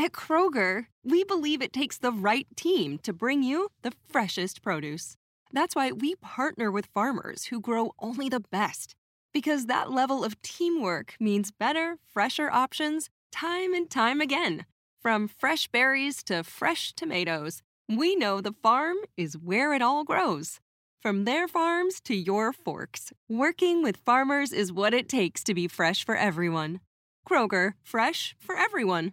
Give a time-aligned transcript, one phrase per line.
[0.00, 5.16] At Kroger, we believe it takes the right team to bring you the freshest produce.
[5.50, 8.94] That's why we partner with farmers who grow only the best.
[9.34, 14.66] Because that level of teamwork means better, fresher options time and time again.
[15.02, 20.60] From fresh berries to fresh tomatoes, we know the farm is where it all grows.
[21.02, 25.66] From their farms to your forks, working with farmers is what it takes to be
[25.66, 26.78] fresh for everyone.
[27.28, 29.12] Kroger, fresh for everyone.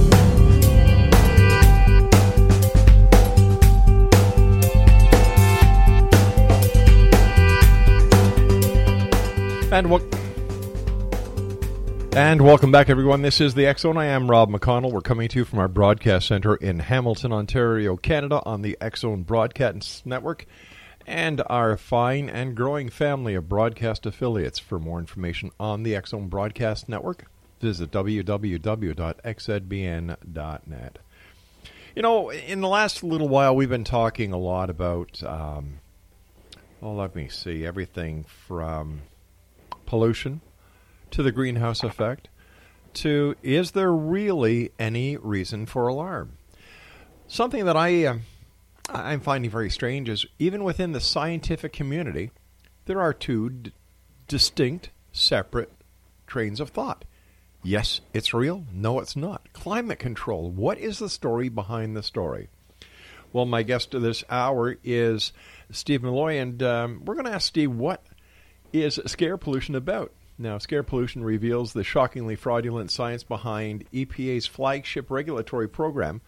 [9.71, 10.01] And wel-
[12.13, 13.21] and welcome back, everyone.
[13.21, 13.95] This is the X Zone.
[13.95, 14.91] I am Rob McConnell.
[14.91, 18.99] We're coming to you from our broadcast center in Hamilton, Ontario, Canada, on the X
[18.99, 20.45] Zone Broadcast Network
[21.07, 24.59] and our fine and growing family of broadcast affiliates.
[24.59, 27.27] For more information on the X Zone Broadcast Network,
[27.61, 28.49] visit www.xzbn.net.
[31.95, 35.79] You know, in the last little while, we've been talking a lot about, um,
[36.81, 39.03] well, let me see, everything from
[39.91, 40.39] pollution
[41.11, 42.29] to the greenhouse effect
[42.93, 46.37] to is there really any reason for alarm?
[47.27, 48.17] Something that I uh,
[48.87, 52.31] I'm finding very strange is even within the scientific community,
[52.85, 53.73] there are two d-
[54.29, 55.73] distinct, separate
[56.25, 57.03] trains of thought.
[57.61, 58.63] Yes, it's real.
[58.73, 59.51] No, it's not.
[59.51, 60.49] Climate control.
[60.49, 62.47] What is the story behind the story?
[63.33, 65.33] Well, my guest of this hour is
[65.69, 68.01] Steve Milloy, and um, we're going to ask Steve what
[68.73, 70.11] is scare pollution about?
[70.37, 76.21] Now, scare pollution reveals the shockingly fraudulent science behind EPA's flagship regulatory program,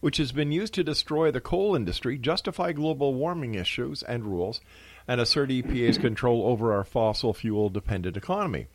[0.00, 4.60] which has been used to destroy the coal industry, justify global warming issues and rules,
[5.08, 8.66] and assert EPA's control over our fossil fuel dependent economy.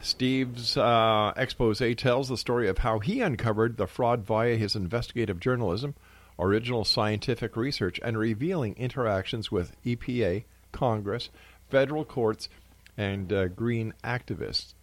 [0.00, 5.40] Steve's uh, expose tells the story of how he uncovered the fraud via his investigative
[5.40, 5.94] journalism,
[6.38, 11.30] original scientific research, and revealing interactions with EPA, Congress,
[11.68, 12.48] federal courts,
[12.96, 14.74] and uh, green activists.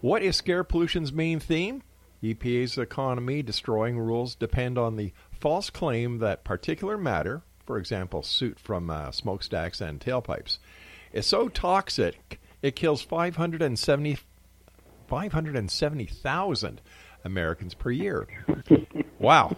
[0.00, 1.82] What is scare pollution's main theme?
[2.22, 8.58] EPA's economy destroying rules depend on the false claim that particulate matter, for example, soot
[8.58, 10.58] from uh, smokestacks and tailpipes,
[11.12, 14.18] is so toxic it kills 570
[15.06, 16.80] 570,000
[17.24, 18.28] Americans per year.
[19.18, 19.56] Wow.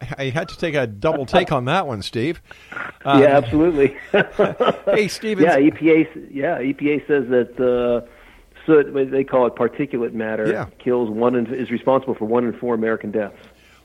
[0.18, 2.40] I had to take a double take on that one, Steve.
[3.04, 3.96] Um, yeah, absolutely.
[4.84, 5.40] hey, Steve.
[5.40, 6.28] Yeah, EPA.
[6.30, 8.06] Yeah, EPA says that uh,
[8.64, 10.66] soot, they call it particulate matter, yeah.
[10.78, 13.36] kills one in, is responsible for one in four American deaths.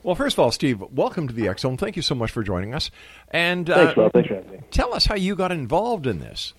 [0.03, 1.77] Well, first of all, Steve, welcome to the Zone.
[1.77, 2.91] Thank you so much for joining us.
[3.31, 4.13] And uh, thanks, Rob.
[4.13, 4.59] Thanks for having me.
[4.69, 6.53] Tell us how you got involved in this.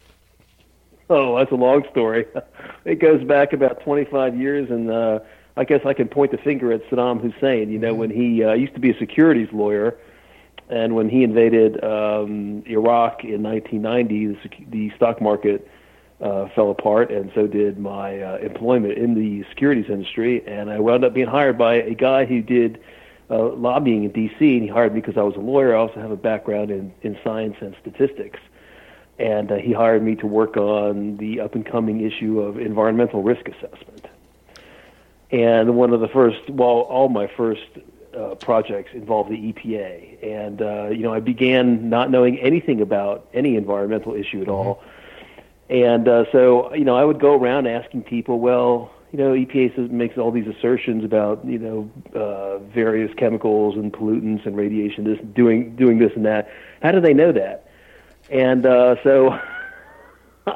[1.11, 2.27] Oh, that's a long story.
[2.85, 5.21] It goes back about 25 years, and uh,
[5.59, 7.69] I guess I can point the finger at Saddam Hussein.
[7.69, 9.97] You know, when he uh, used to be a securities lawyer,
[10.69, 15.69] and when he invaded um, Iraq in 1990, the, sec- the stock market
[16.21, 20.47] uh, fell apart, and so did my uh, employment in the securities industry.
[20.47, 22.81] And I wound up being hired by a guy who did
[23.29, 25.75] uh, lobbying in D.C., and he hired me because I was a lawyer.
[25.75, 28.39] I also have a background in, in science and statistics
[29.19, 33.21] and uh, he hired me to work on the up and coming issue of environmental
[33.21, 34.07] risk assessment.
[35.31, 37.67] And one of the first, well, all my first
[38.17, 43.29] uh, projects involved the EPA, and uh, you know I began not knowing anything about
[43.35, 44.83] any environmental issue at all,
[45.69, 49.77] and uh, so you know I would go around asking people, well, you know EPA
[49.77, 55.05] says, makes all these assertions about you know uh, various chemicals and pollutants and radiation,
[55.05, 56.51] this doing doing this and that.
[56.81, 57.69] How do they know that?
[58.31, 59.39] and uh, so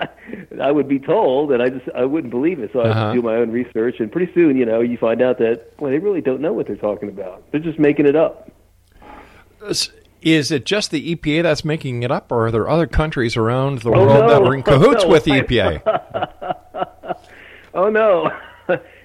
[0.62, 2.70] I would be told, and I just I wouldn't believe it.
[2.72, 3.12] So I Uh-huh.
[3.14, 5.98] do my own research, and pretty soon, you know, you find out that well, they
[5.98, 7.42] really don't know what they're talking about.
[7.50, 8.50] They're just making it up.
[10.22, 13.82] Is it just the EPA that's making it up, or are there other countries around
[13.82, 14.28] the Oh, world no.
[14.28, 17.16] that are in cahoots Oh, with the EPA?
[17.74, 18.30] Oh no,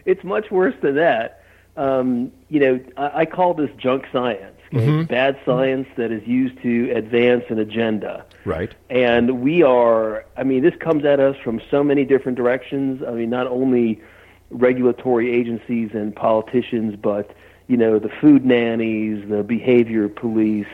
[0.05, 1.41] it's much worse than that.
[1.77, 4.56] Um, you know, I, I call this junk science.
[4.71, 5.07] Mhm.
[5.07, 8.25] Bad science that is used to advance an agenda.
[8.45, 8.73] right.
[8.89, 13.03] And we are, I mean, this comes at us from so many different directions.
[13.05, 13.99] I mean, not only
[14.49, 17.31] regulatory agencies and politicians, but,
[17.67, 20.67] you know, the food nannies, the behavior police,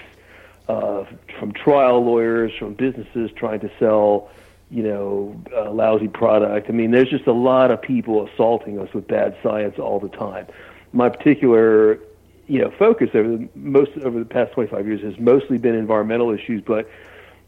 [0.69, 1.03] uh,
[1.39, 4.29] from trial lawyers, from businesses trying to sell,
[4.69, 6.69] you know, a lousy product.
[6.69, 10.09] I mean, there's just a lot of people assaulting us with bad science all the
[10.09, 10.45] time.
[10.93, 11.99] My particular,
[12.47, 16.31] you know, focus over the, most over the past 25 years has mostly been environmental
[16.31, 16.89] issues, but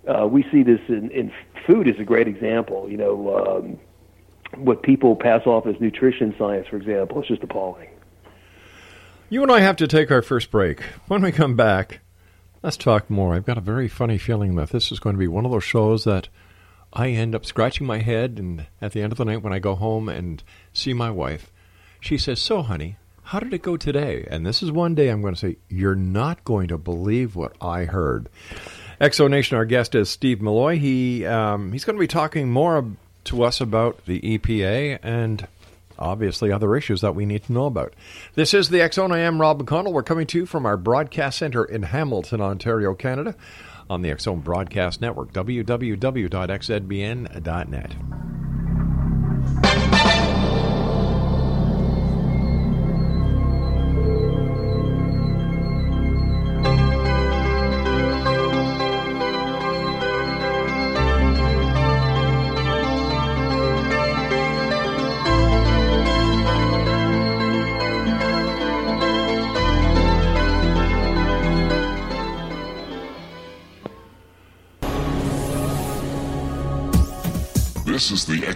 [0.07, 1.31] uh, we see this in, in
[1.65, 2.89] food is a great example.
[2.89, 3.79] You know, um,
[4.63, 7.89] what people pass off as nutrition science, for example, is just appalling.
[9.29, 10.81] You and I have to take our first break.
[11.07, 11.99] When we come back,
[12.61, 13.33] let's talk more.
[13.33, 15.63] I've got a very funny feeling that this is going to be one of those
[15.63, 16.29] shows that
[16.93, 19.59] I end up scratching my head, and at the end of the night, when I
[19.59, 20.41] go home and
[20.71, 21.51] see my wife,
[21.99, 24.25] she says, So, honey, how did it go today?
[24.29, 27.53] And this is one day I'm going to say, You're not going to believe what
[27.59, 28.29] I heard.
[29.01, 30.77] Exo Nation, our guest is Steve Milloy.
[30.77, 32.85] He um, he's going to be talking more
[33.25, 35.47] to us about the EPA and
[35.97, 37.93] obviously other issues that we need to know about.
[38.35, 39.11] This is the X Zone.
[39.11, 39.91] I am Rob McConnell.
[39.91, 43.35] We're coming to you from our broadcast center in Hamilton, Ontario, Canada,
[43.89, 46.25] on the X Zone Broadcast Network, www.xzbn.net.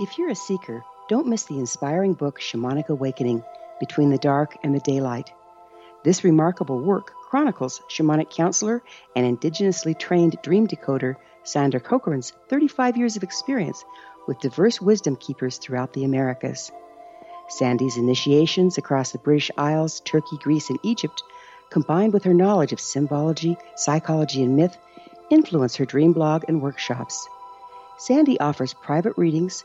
[0.00, 3.42] If you're a seeker, don't miss the inspiring book Shamanic Awakening
[3.80, 5.32] Between the Dark and the Daylight.
[6.04, 8.84] This remarkable work chronicles shamanic counselor
[9.16, 13.84] and indigenously trained dream decoder Sandra Cochran's 35 years of experience
[14.28, 16.70] with diverse wisdom keepers throughout the Americas.
[17.48, 21.24] Sandy's initiations across the British Isles, Turkey, Greece, and Egypt,
[21.70, 24.78] combined with her knowledge of symbology, psychology, and myth,
[25.28, 27.28] influence her dream blog and workshops.
[27.96, 29.64] Sandy offers private readings,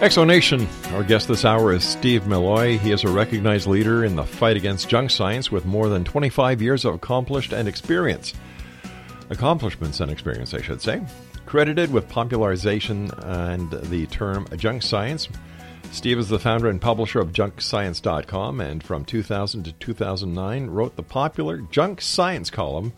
[0.00, 0.66] Exonation.
[0.94, 2.78] Our guest this hour is Steve Milloy.
[2.78, 6.62] He is a recognized leader in the fight against junk science with more than 25
[6.62, 8.32] years of accomplished and experience.
[9.28, 11.02] Accomplishments and experience, I should say.
[11.44, 15.28] Credited with popularization and the term junk science.
[15.92, 21.02] Steve is the founder and publisher of junkscience.com and from 2000 to 2009 wrote the
[21.02, 22.94] popular Junk Science column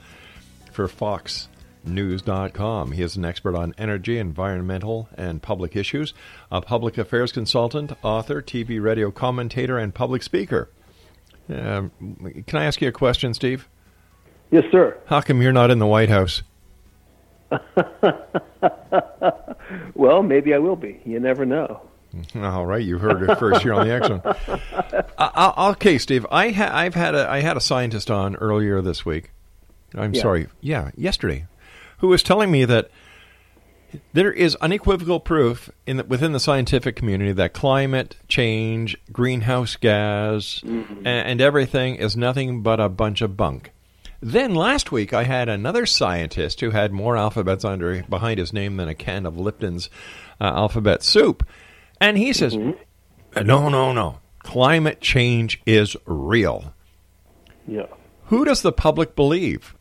[0.70, 1.48] for Fox
[1.84, 2.92] news.com.
[2.92, 6.14] He is an expert on energy, environmental, and public issues,
[6.50, 10.70] a public affairs consultant, author, TV, radio commentator, and public speaker.
[11.50, 11.88] Uh,
[12.46, 13.68] can I ask you a question, Steve?
[14.50, 14.96] Yes, sir.
[15.06, 16.42] How come you're not in the White House?
[19.94, 21.00] well, maybe I will be.
[21.04, 21.80] You never know.
[22.36, 24.20] All right, you heard it first here on the X Zone.
[25.16, 26.26] Uh, okay, Steve.
[26.30, 29.30] I ha- I've had a I had a scientist on earlier this week.
[29.94, 30.20] I'm Yeah.
[30.22, 30.46] sorry.
[30.60, 31.46] Yeah, yesterday,
[32.02, 32.90] who was telling me that
[34.12, 40.60] there is unequivocal proof in the, within the scientific community that climate change, greenhouse gas,
[40.64, 41.06] Mm-hmm.
[41.06, 43.70] a- and, everything is nothing but a bunch of bunk.
[44.20, 48.76] Then last week I had another scientist who had more alphabets under behind his name
[48.76, 49.90] than a can of Lipton's
[50.40, 51.46] uh, alphabet soup,
[52.00, 53.46] and he says, Mm-hmm.
[53.46, 54.18] "No, no, no.
[54.40, 56.72] Climate change is real."
[57.66, 57.86] Yeah.
[58.26, 59.74] Who does the public believe?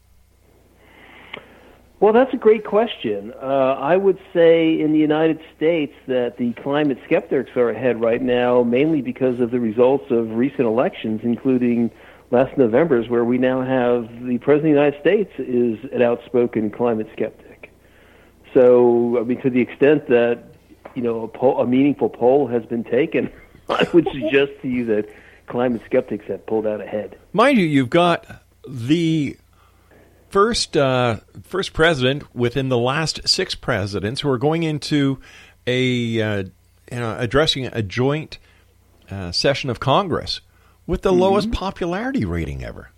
[2.01, 3.31] Well, that's a great question.
[3.39, 8.23] Uh, I would say in the United States that the climate skeptics are ahead right
[8.23, 11.91] now, mainly because of the results of recent elections, including
[12.31, 16.71] last November's, where we now have the President of the United States is an outspoken
[16.71, 17.71] climate skeptic.
[18.51, 20.43] So, I mean, to the extent that
[20.95, 23.31] you know a, poll, a meaningful poll has been taken,
[23.69, 25.07] I would suggest to you that
[25.45, 27.19] climate skeptics have pulled out ahead.
[27.31, 28.25] Mind you, you've got
[28.67, 29.37] the
[30.31, 35.19] first uh, first president within the last six presidents who are going into
[35.67, 36.43] a uh,
[36.91, 38.37] you know, addressing a joint
[39.09, 40.41] uh, session of Congress
[40.87, 42.89] with the lowest popularity rating ever.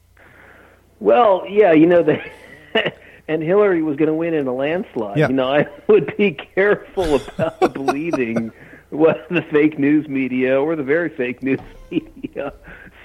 [1.00, 2.32] Well, yeah, you know they
[3.28, 5.18] and Hillary was going to win in a landslide.
[5.18, 5.28] Yeah.
[5.28, 8.52] You know, I would be careful about believing
[8.90, 11.60] what the fake news media or the very fake news
[11.90, 12.54] media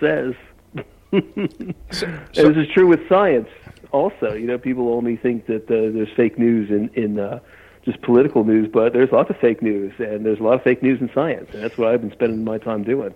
[0.00, 0.34] says.
[1.10, 2.02] And this
[2.34, 3.48] is true with science.
[3.92, 7.40] Also, you know, people only think that uh, there's fake news in in uh,
[7.84, 10.82] just political news, but there's lots of fake news, and there's a lot of fake
[10.82, 13.14] news in science, and that's what I've been spending my time doing.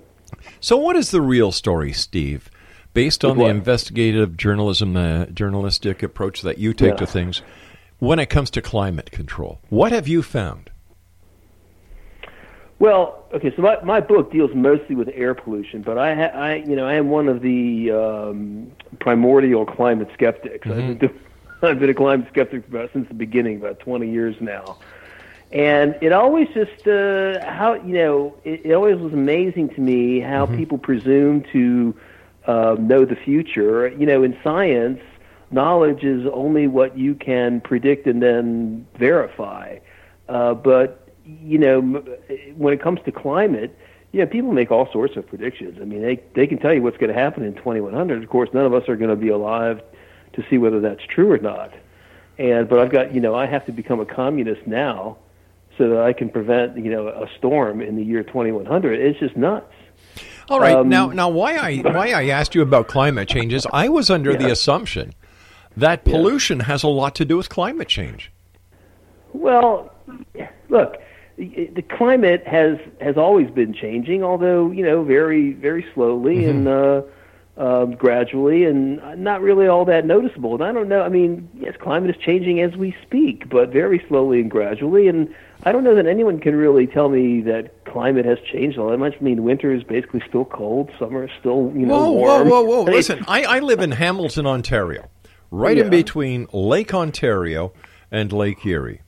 [0.60, 2.50] So, what is the real story, Steve,
[2.94, 6.96] based on the investigative journalism, uh, journalistic approach that you take Yeah.
[6.96, 7.42] to things,
[7.98, 10.70] when it comes to climate control, what have you found?
[12.82, 16.54] Well, okay, so my, my book deals mostly with air pollution, but I, ha- I
[16.56, 20.66] you know, I am one of the um, primordial climate skeptics.
[20.66, 21.20] I've, been doing,
[21.62, 24.78] I've been a climate skeptic about since the beginning, about 20 years now.
[25.52, 30.18] And it always just uh, how you know it, it always was amazing to me
[30.18, 31.94] how people presume to
[32.48, 33.90] uh, know the future.
[33.90, 35.00] You know, in science,
[35.52, 39.78] knowledge is only what you can predict and then verify.
[40.28, 41.80] Uh, but you know,
[42.56, 43.76] when it comes to climate,
[44.12, 45.78] you know, people make all sorts of predictions.
[45.80, 48.22] I mean, they they can tell you what's going to happen in 2100.
[48.22, 49.82] Of course, none of us are going to be alive
[50.34, 51.72] to see whether that's true or not.
[52.38, 55.18] And but I've got you know I have to become a communist now
[55.78, 59.00] so that I can prevent you know a storm in the year 2100.
[59.00, 59.72] It's just nuts.
[60.48, 63.66] All right, Um, now now why I why I asked you about climate change is
[63.72, 65.14] I was under the assumption
[65.76, 68.30] that pollution has a lot to do with climate change.
[69.32, 69.94] Well,
[70.68, 71.01] look,
[71.36, 77.02] the climate has has always been changing, although you know very very slowly and uh,
[77.56, 80.54] um, gradually, and not really all that noticeable.
[80.54, 81.02] And I don't know.
[81.02, 85.08] I mean, yes, climate is changing as we speak, but very slowly and gradually.
[85.08, 85.34] And
[85.64, 88.98] I don't know that anyone can really tell me that climate has changed all that
[88.98, 89.14] much.
[89.20, 92.48] I mean, winter is basically still cold, summer is still you know whoa, warm.
[92.48, 92.82] whoa, whoa, whoa!
[92.82, 95.10] I mean, Listen, I, I live in Hamilton, Ontario,
[95.50, 97.72] right in between Lake Ontario
[98.10, 99.02] and Lake Erie.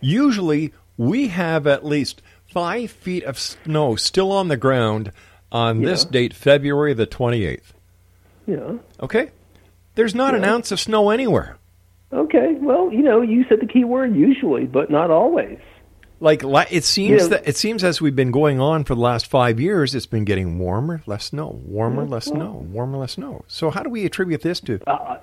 [0.00, 2.22] Usually, we have at least
[2.52, 5.12] five feet of snow still on the ground
[5.52, 7.72] on this date, February the twenty eighth.
[8.46, 8.74] Yeah.
[9.00, 9.30] Okay,
[9.94, 11.56] there's not an ounce of snow anywhere.
[12.12, 12.54] Okay.
[12.60, 15.58] Well, you know, you said the key word usually, but not always.
[16.18, 17.28] Like it seems Yeah.
[17.28, 20.24] that it seems as we've been going on for the last five years, it's been
[20.24, 23.44] getting warmer, less snow, warmer, less well- snow, warmer, less snow.
[23.48, 24.80] So how do we attribute this to?
[24.88, 25.18] Uh,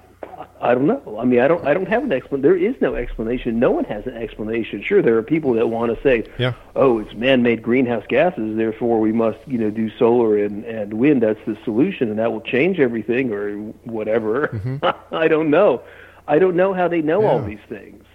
[0.63, 1.17] I don't know.
[1.19, 1.65] I mean, I don't.
[1.67, 2.41] I don't have an explanation.
[2.41, 3.59] There is no explanation.
[3.59, 4.81] No one has an explanation.
[4.81, 6.53] Sure, there are people that want to say, Yeah.
[6.75, 11.21] "Oh, it's man-made greenhouse gases, therefore we must, you know, do solar and and wind.
[11.21, 13.51] That's the solution, and that will change everything, or
[13.83, 14.85] whatever." Mm-hmm.
[15.13, 15.81] I don't know.
[16.27, 18.05] I don't know how they know all these things,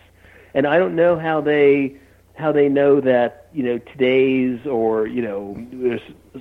[0.55, 1.97] and I don't know how they
[2.35, 6.01] how they know that you know today's or you know there's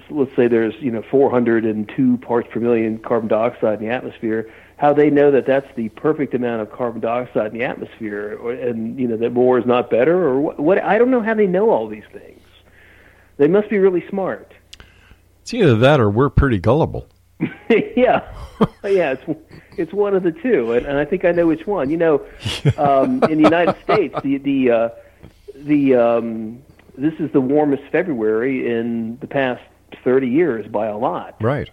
[0.10, 4.94] let's say there's you know 402 parts per million carbon dioxide in the atmosphere how
[4.94, 9.00] they know that that's the perfect amount of carbon dioxide in the atmosphere or, and
[9.00, 11.48] you know that more is not better or what, what I don't know how they
[11.48, 12.42] know all these things
[13.38, 14.54] they must be really smart
[15.42, 17.08] It's either that or we're pretty gullible.
[17.70, 18.34] yeah,
[18.84, 19.40] yeah, it's
[19.78, 21.92] it's one of the two, and, and I think I know which one.
[21.92, 22.26] You know,
[22.78, 24.90] um, in the United States, the the uh,
[25.54, 26.64] the um,
[26.98, 29.62] this is the warmest February in the past
[30.04, 31.36] thirty years by a lot.
[31.42, 31.70] Right.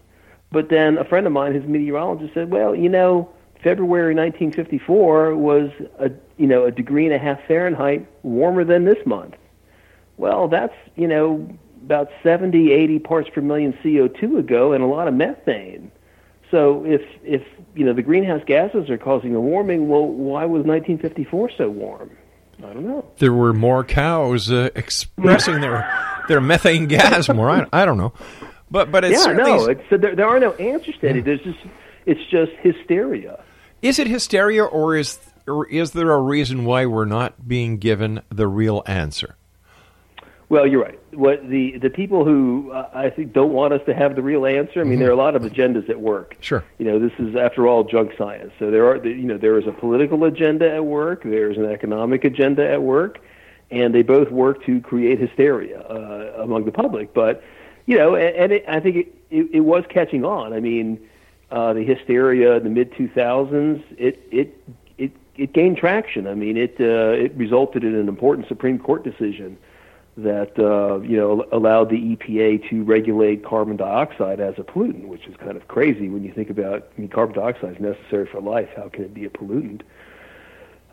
[0.50, 3.28] But then a friend of mine, his meteorologist, said, "Well, you know,
[3.62, 9.04] February 1954 was a you know a degree and a half Fahrenheit warmer than this
[9.06, 9.34] month."
[10.16, 11.48] Well, that's you know
[11.84, 15.90] about 70, 80 parts per million CO2 ago, and a lot of methane.
[16.50, 17.42] So if if
[17.74, 22.10] you know the greenhouse gases are causing the warming, well, why was 1954 so warm?
[22.64, 23.04] I don't know.
[23.18, 27.50] There were more cows uh, expressing their their methane gas more.
[27.50, 28.12] I, I don't know,
[28.70, 31.24] but but it's yeah, no, it's, so there, there are no answers to it.
[31.24, 31.58] There's just
[32.06, 33.42] it's just hysteria.
[33.82, 38.22] is it hysteria or is or is there a reason why we're not being given
[38.30, 39.36] the real answer?
[40.48, 40.98] Well, you're right.
[41.14, 44.44] What the the people who uh, I think don't want us to have the real
[44.44, 44.80] answer.
[44.80, 46.36] I mean, there are a lot of agendas at work.
[46.40, 46.62] Sure.
[46.78, 48.52] You know, this is after all junk science.
[48.58, 51.22] So there are you know there is a political agenda at work.
[51.22, 53.20] There is an economic agenda at work,
[53.70, 57.14] and they both work to create hysteria uh, among the public.
[57.14, 57.42] But
[57.86, 60.52] you know, and, and it, I think it, it, it was catching on.
[60.52, 61.00] I mean,
[61.50, 63.82] uh, the hysteria in the mid 2000s.
[63.96, 64.62] It it
[64.98, 66.26] it it gained traction.
[66.26, 69.56] I mean, it uh, it resulted in an important Supreme Court decision
[70.16, 75.26] that uh, you know allowed the EPA to regulate carbon dioxide as a pollutant, which
[75.26, 76.88] is kind of crazy when you think about.
[76.96, 78.68] I mean, carbon dioxide is necessary for life.
[78.76, 79.82] How can it be a pollutant?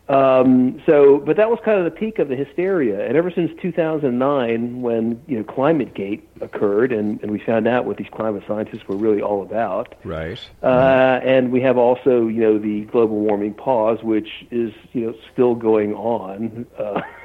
[0.08, 3.52] Um, so, but that was kind of the peak of the hysteria, and ever since
[3.62, 8.86] 2009, when you know ClimateGate occurred, and, and we found out what these climate scientists
[8.88, 10.44] were really all about, Right.
[10.62, 15.14] uh, and we have also, you know, the global warming pause, which is, you know,
[15.32, 17.00] still going on, uh,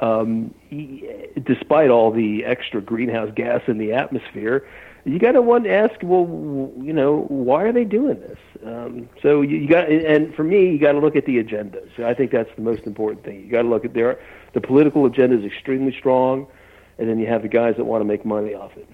[0.00, 0.54] um,
[1.44, 4.66] despite all the extra greenhouse gas in the atmosphere.
[5.04, 6.26] You got to want to ask, well,
[6.78, 8.38] you know, why are they doing this?
[8.64, 11.98] Um, so you, you got, and for me, you got to look at the agendas.
[11.98, 13.40] I think that's the most important thing.
[13.40, 14.20] You got to look at their,
[14.52, 16.46] the political agenda is extremely strong,
[16.98, 18.88] and then you have the guys that want to make money off it.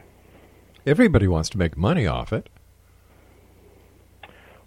[0.87, 2.49] Everybody wants to make money off it.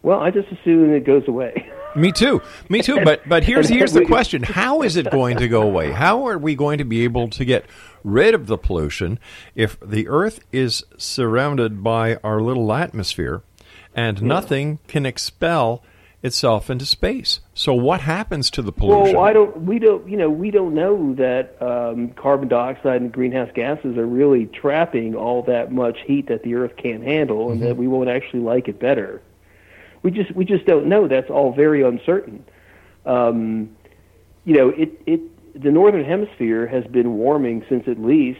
[0.01, 1.69] Well, I just assume it goes away.
[1.95, 2.41] Me too.
[2.69, 3.03] Me too.
[3.03, 5.91] But but here's here's the question: How is it going to go away?
[5.91, 7.65] How are we going to be able to get
[8.03, 9.19] rid of the pollution
[9.55, 13.41] if the Earth is surrounded by our little atmosphere,
[13.95, 15.83] and nothing can expel
[16.21, 17.39] itself into space?
[17.53, 19.15] So what happens to the pollution?
[19.15, 19.63] Well, I don't.
[19.63, 20.07] We don't.
[20.07, 25.15] You know, we don't know that um, carbon dioxide and greenhouse gases are really trapping
[25.15, 27.67] all that much heat that the Earth can't handle, and Mm-hmm.
[27.67, 29.21] that we won't actually like it better.
[30.03, 31.07] We just we just don't know.
[31.07, 32.45] That's all very uncertain.
[33.05, 33.75] Um,
[34.45, 38.39] you know, it it the northern hemisphere has been warming since at least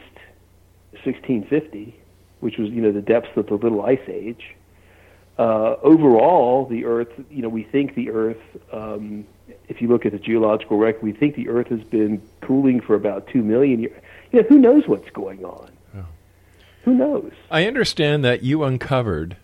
[1.04, 1.94] 1650,
[2.40, 4.56] which was you know the depths of the Little Ice Age.
[5.38, 8.42] Uh, overall, the Earth, you know, we think the Earth,
[8.72, 9.26] um,
[9.68, 12.94] if you look at the geological record, we think the Earth has been cooling for
[12.94, 13.98] about two million years.
[14.32, 15.70] You know, who knows what's going on?
[16.84, 17.32] Who knows?
[17.50, 19.36] I understand that you uncovered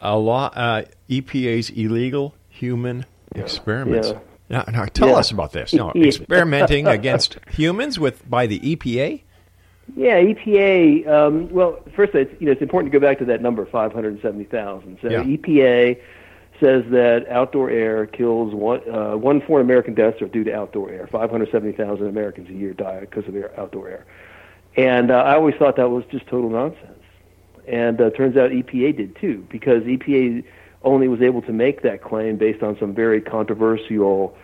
[0.00, 4.08] a lot uh, EPA's illegal human experiments.
[4.10, 4.18] Yeah.
[4.50, 5.16] Now, now tell Yeah.
[5.16, 5.72] us about this.
[5.74, 9.22] Now, experimenting against humans with by the EPA.
[9.96, 11.06] Yeah, EPA.
[11.08, 13.92] Um, well, first, it's, you know, it's important to go back to that number, five
[13.92, 14.98] hundred seventy thousand.
[15.02, 15.22] So Yeah.
[15.24, 16.00] EPA
[16.60, 20.90] says that outdoor air kills one uh, one four American deaths are due to outdoor
[20.90, 21.06] air.
[21.06, 24.06] Five hundred seventy thousand Americans a year die because of air, outdoor air,
[24.76, 26.97] and uh, I always thought that was just total nonsense.
[27.68, 30.42] And uh, turns out EPA did too, because EPA
[30.82, 34.36] only was able to make that claim based on some very controversial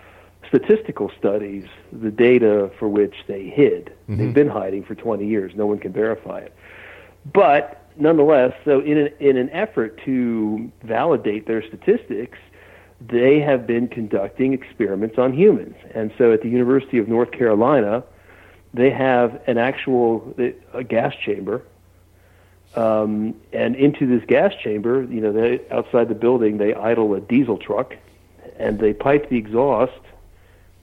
[0.48, 3.92] statistical studies, the data for which they hid.
[4.18, 5.52] They've been hiding for 20 years.
[5.54, 6.54] No one can verify it.
[7.32, 12.38] But nonetheless, so in an, in an effort to validate their statistics,
[13.00, 15.76] they have been conducting experiments on humans.
[15.94, 18.04] And so at the University of North Carolina,
[18.72, 20.34] they have an actual
[20.72, 21.62] a gas chamber.
[22.76, 27.20] Um, and into this gas chamber, you know, they, outside the building, they idle a
[27.20, 27.94] diesel truck,
[28.58, 30.00] and they pipe the exhaust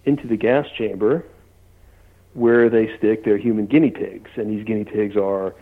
[0.06, 1.26] into the gas chamber,
[2.34, 4.30] where they stick their human guinea pigs.
[4.36, 5.54] And these guinea pigs are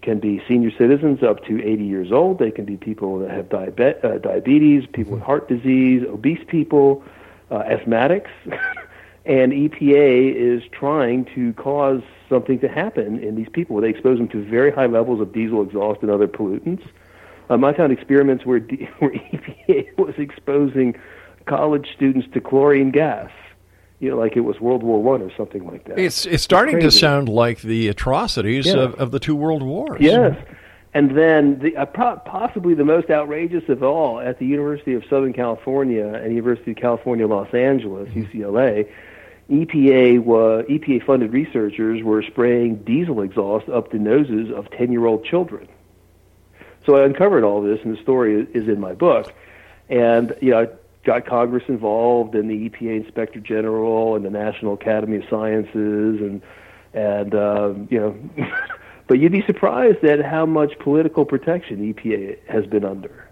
[0.00, 2.38] can be senior citizens up to 80 years old.
[2.38, 7.02] They can be people that have diabe- uh, diabetes, people with heart disease, obese people,
[7.50, 8.30] uh, asthmatics.
[9.24, 13.74] and EPA is trying to cause something to happen in these people.
[13.76, 16.82] where They expose them to very high levels of diesel exhaust and other pollutants.
[17.50, 20.94] Um, I found experiments where, D- where EPA was exposing
[21.46, 23.30] college students to chlorine gas.
[24.00, 25.98] You know, like it was World War One or something like that.
[25.98, 28.74] It's it's starting to sound like the atrocities Yeah.
[28.76, 30.00] of, of the two world wars.
[30.00, 30.36] Yes.
[30.94, 35.02] And then the, uh, pro- possibly the most outrageous of all at the University of
[35.10, 38.88] Southern California and University of California, Los Angeles, UCLA,
[39.50, 45.06] EPA was, EPA funded researchers were spraying diesel exhaust up the noses of 10 year
[45.06, 45.68] old children.
[46.84, 49.32] So I uncovered all this, and the story is in my book.
[49.88, 50.68] And, you know, I
[51.04, 56.42] got Congress involved, and the EPA Inspector General, and the National Academy of Sciences, and,
[56.92, 58.48] and um, you know,
[59.06, 63.27] but you'd be surprised at how much political protection EPA has been under.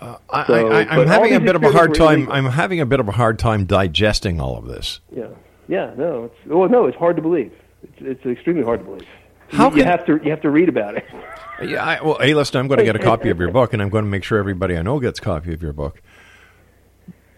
[0.00, 2.30] I, So, I, I'm having a bit of a hard time.
[2.30, 5.00] I'm having a bit of a hard time digesting all of this.
[5.14, 5.28] Yeah,
[5.68, 7.52] yeah, no, it's well, no, it's hard to believe.
[7.82, 9.06] It's, it's extremely hard to believe.
[9.48, 11.06] How you, you have to you have to read about it.
[11.62, 13.80] Yeah, I, well, hey, listen, I'm going to get a copy of your book, and
[13.80, 16.02] I'm going to make sure everybody I know gets a copy of your book.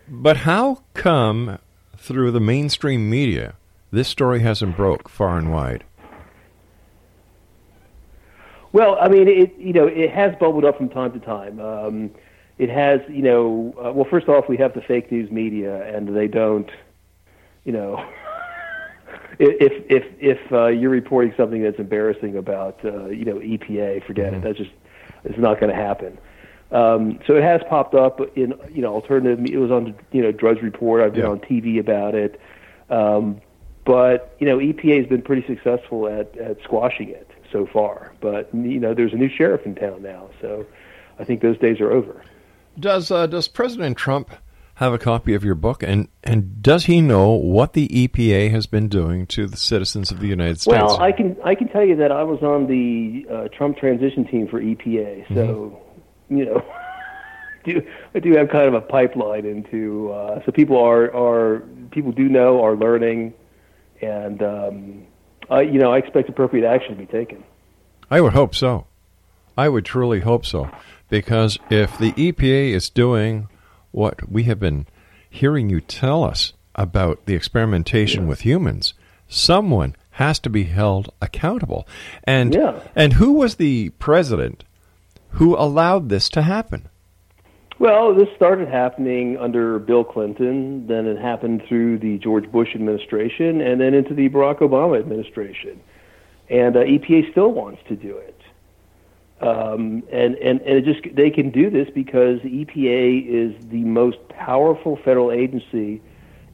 [0.08, 1.58] But how come
[1.98, 3.56] through the mainstream media
[3.90, 5.84] this story hasn't broke far and wide?
[8.72, 11.60] Well, I mean, it you know it has bubbled up from time to time.
[11.60, 12.10] Um,
[12.58, 16.16] it has, you know, uh, well, first off, we have the fake news media, and
[16.16, 16.70] they don't,
[17.64, 18.04] you know,
[19.38, 24.32] if if if uh, you're reporting something that's embarrassing about, uh, you know, EPA, forget
[24.32, 24.42] it.
[24.42, 24.70] That's just
[25.24, 26.18] it's not going to happen.
[26.72, 29.44] Um, so it has popped up in, you know, alternative.
[29.46, 31.00] It was on, you know, Drudge Report.
[31.02, 31.30] I've been Yeah.
[31.30, 32.40] on TV about it.
[32.90, 33.40] Um,
[33.84, 38.12] but you know, EPA has been pretty successful at, at squashing it so far.
[38.20, 40.66] But you know, there's a new sheriff in town now, so
[41.18, 42.20] I think those days are over.
[42.78, 44.30] Does uh, Does President Trump
[44.76, 48.66] have a copy of your book, and and does he know what the EPA has
[48.66, 50.76] been doing to the citizens of the United States?
[50.76, 54.26] Well, I can I can tell you that I was on the uh, Trump transition
[54.26, 55.80] team for EPA, so
[56.28, 56.62] you know,
[57.64, 57.82] do
[58.14, 60.10] I do have kind of a pipeline into.
[60.12, 61.60] Uh, so people are are
[61.90, 63.32] people do know are learning,
[64.02, 65.06] and um,
[65.48, 67.42] I you know I expect appropriate action to be taken.
[68.10, 68.86] I would hope so.
[69.56, 70.70] I would truly hope so.
[71.08, 73.48] Because if the EPA is doing
[73.92, 74.86] what we have been
[75.28, 78.94] hearing you tell us about the experimentation with humans,
[79.28, 81.86] someone has to be held accountable.
[82.24, 82.80] And Yeah.
[82.94, 84.64] and who was the president
[85.30, 86.88] who allowed this to happen?
[87.78, 93.60] Well, this started happening under Bill Clinton, then it happened through the George Bush administration,
[93.60, 95.78] and then into the Barack Obama administration.
[96.48, 98.35] And uh, EPA still wants to do it.
[99.40, 103.84] Um, and and, and it just they can do this because the EPA is the
[103.84, 106.00] most powerful federal agency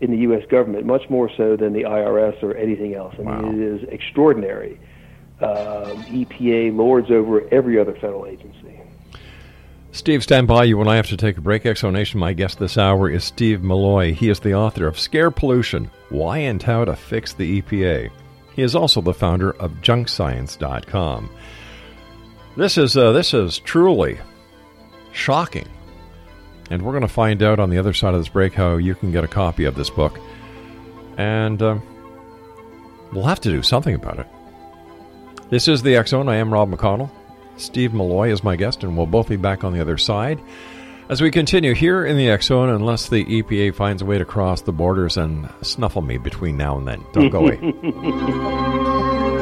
[0.00, 0.42] in the U.S.
[0.50, 3.14] government, much more so than the IRS or anything else.
[3.18, 3.40] I Wow.
[3.42, 4.80] mean, it is extraordinary.
[5.40, 8.80] Um, EPA lords over every other federal agency.
[9.92, 10.64] Steve, stand by.
[10.64, 11.64] You and I have to take a break.
[11.64, 14.14] Exonation, my guest this hour is Steve Milloy.
[14.14, 18.10] He is the author of Scare Pollution Why and How to Fix the EPA.
[18.56, 21.30] He is also the founder of JunkScience.com.
[22.56, 24.18] This is, uh, this is truly
[25.12, 25.68] shocking.
[26.70, 28.94] And we're going to find out on the other side of this break how you
[28.94, 30.18] can get a copy of this book.
[31.16, 31.78] And uh,
[33.12, 34.26] we'll have to do something about it.
[35.50, 36.28] This is the Zone.
[36.28, 37.10] I am Rob McConnell.
[37.56, 40.40] Steve Milloy is my guest, and we'll both be back on the other side
[41.08, 44.62] as we continue here in the Zone, unless the EPA finds a way to cross
[44.62, 47.04] the borders and snuffle me between now and then.
[47.12, 47.58] Don't go away.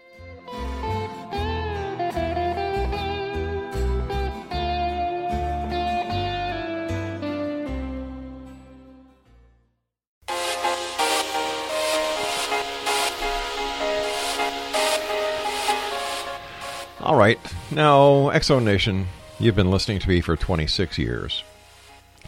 [17.21, 17.39] right.
[17.69, 19.05] Now, X Zone Nation,
[19.39, 21.43] you've been listening to me for 26 years.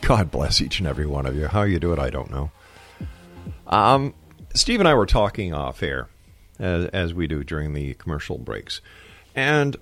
[0.01, 1.47] God bless each and every one of you.
[1.47, 2.51] How you do it, I don't know.
[3.65, 4.13] Um,
[4.53, 6.09] Steve and I were talking off air,
[6.59, 8.81] as, as we do during the commercial breaks.
[9.33, 9.75] And,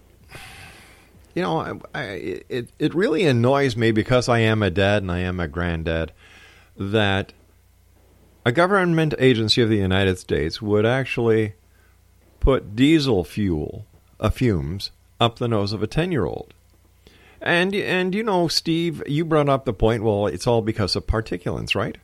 [1.35, 2.03] you know, I, I,
[2.47, 6.13] it, it really annoys me because I am a dad and I am a granddad
[6.77, 7.33] that
[8.45, 11.55] a government agency of the United States would actually
[12.39, 13.85] put diesel fuel
[14.21, 16.53] uh, fumes up the nose of a 10 year old.
[17.41, 21.07] And, and you know, Steve, you brought up the point, well, it's all because of
[21.07, 21.97] particulates, right?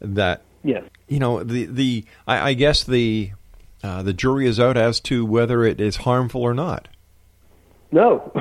[0.00, 0.82] That, Yes.
[1.08, 3.30] you know, the, the I, I guess the,
[3.82, 6.88] uh, the jury is out as to whether it is harmful or not.
[7.92, 8.32] No.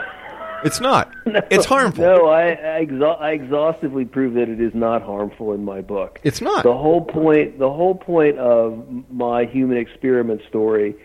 [0.66, 1.12] It's not.
[1.52, 2.04] It's harmful.
[2.06, 6.20] No, I I, exa- I exhaustively prove that it is not harmful in my book.
[6.24, 6.64] It's not.
[6.64, 7.60] The whole point.
[7.60, 10.96] The whole point of my human experiment story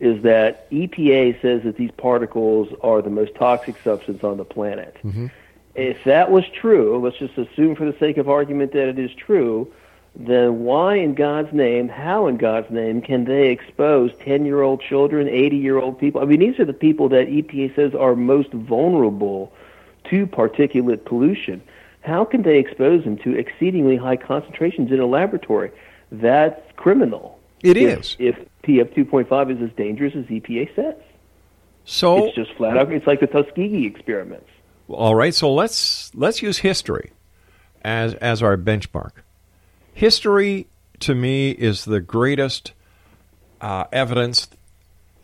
[0.00, 4.96] is that EPA says that these particles are the most toxic substance on the planet.
[5.04, 5.26] Mm-hmm.
[5.74, 9.12] If that was true, let's just assume for the sake of argument that it is
[9.14, 9.72] true,
[10.16, 14.80] then why in God's name, how in God's name can they expose 10 year old
[14.80, 16.20] children, 80 year old people?
[16.20, 19.52] I mean, these are the people that EPA says are most vulnerable
[20.10, 21.62] to particulate pollution.
[22.02, 25.72] How can they expose them to exceedingly high concentrations in a laboratory?
[26.12, 27.40] That's criminal.
[27.62, 28.10] It is.
[28.10, 28.16] is.
[28.18, 30.94] If PM 2.5 is as dangerous as EPA says.
[31.84, 34.48] So It's just flat out, it's like the Tuskegee experiments.
[34.88, 37.12] All right, so let's let's use history
[37.82, 39.12] as as our benchmark.
[39.92, 40.66] History
[41.00, 42.72] to me is the greatest
[43.60, 44.48] uh, evidence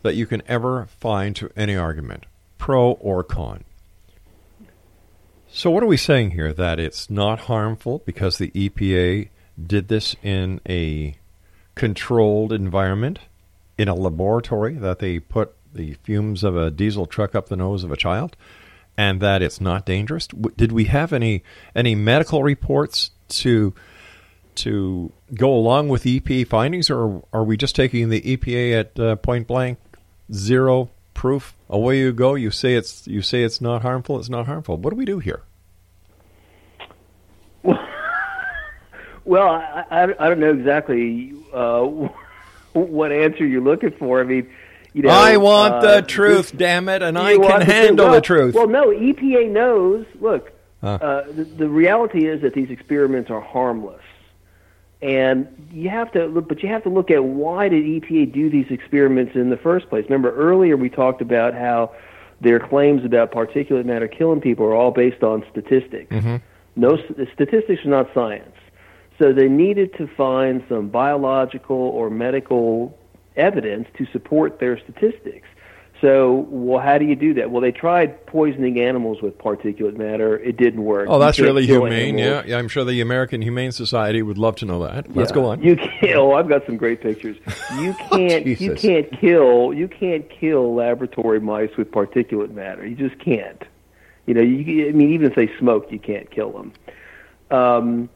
[0.01, 2.25] that you can ever find to any argument,
[2.57, 3.63] pro or con.
[5.47, 6.53] So what are we saying here?
[6.53, 9.29] That it's not harmful because the EPA
[9.67, 11.17] did this in a
[11.75, 13.19] controlled environment,
[13.77, 17.83] in a laboratory that they put the fumes of a diesel truck up the nose
[17.83, 18.35] of a child,
[18.97, 20.27] and that it's not dangerous.
[20.27, 21.43] Did we have any
[21.75, 23.73] any medical reports to
[24.55, 29.15] to go along with EPA findings, or are we just taking the EPA at uh,
[29.15, 29.79] point blank
[30.33, 31.55] zero proof?
[31.69, 32.35] Away you go.
[32.35, 34.19] You say it's you say it's not harmful.
[34.19, 34.77] It's not harmful.
[34.77, 35.43] What do we do here?
[39.23, 42.09] Well, I, I, I don't know exactly uh,
[42.93, 44.21] what answer you're looking for.
[44.21, 44.49] I mean,
[44.93, 48.21] you know, I want uh, the truth, damn it, and I can handle Well- the
[48.21, 48.55] truth.
[48.55, 50.05] Well, no, EPA knows.
[50.19, 50.97] Look, Huh.
[51.01, 54.01] uh, the, the reality is that these experiments are harmless,
[55.01, 56.47] and you have to look.
[56.47, 59.89] But you have to look at why did EPA do these experiments in the first
[59.89, 60.05] place?
[60.05, 61.91] Remember earlier we talked about how
[62.41, 66.11] their claims about particulate matter killing people are all based on statistics.
[66.75, 66.97] No,
[67.33, 68.55] statistics are not science.
[69.21, 72.97] So they needed to find some biological or medical
[73.35, 75.47] evidence to support their statistics.
[76.01, 77.51] So, well, how do you do that?
[77.51, 80.39] Well, they tried poisoning animals with particulate matter.
[80.39, 81.05] It didn't work.
[81.07, 82.17] Oh, that's really humane.
[82.17, 85.15] Yeah, yeah, I'm sure the American Humane Society would love to know that.
[85.15, 85.35] Let's Yeah.
[85.35, 85.61] go on.
[85.61, 86.15] You can't.
[86.15, 87.37] Oh, I've got some great pictures.
[87.77, 88.47] You can't.
[88.47, 89.71] you can't kill.
[89.71, 92.83] You can't kill laboratory mice with particulate matter.
[92.87, 93.61] You just can't.
[94.25, 94.41] You know.
[94.41, 96.73] You, I mean, even if they smoke, you can't kill them.
[97.51, 98.09] Um,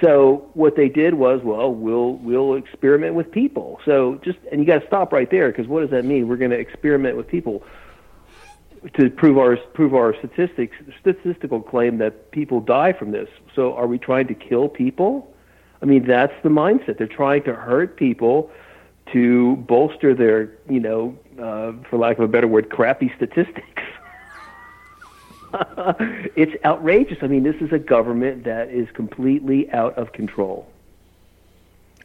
[0.00, 3.80] so what they did was, well, we'll we'll experiment with people.
[3.84, 6.28] So just and you got to stop right there because what does that mean?
[6.28, 7.62] We're going to experiment with people
[8.94, 13.28] to prove our prove our statistics statistical claim that people die from this.
[13.54, 15.32] So are we trying to kill people?
[15.80, 16.98] I mean, that's the mindset.
[16.98, 18.50] They're trying to hurt people
[19.12, 23.82] to bolster their, you know, uh, for lack of a better word, crappy statistics.
[26.36, 27.18] it's outrageous.
[27.22, 30.68] I mean, this is a government that is completely out of control.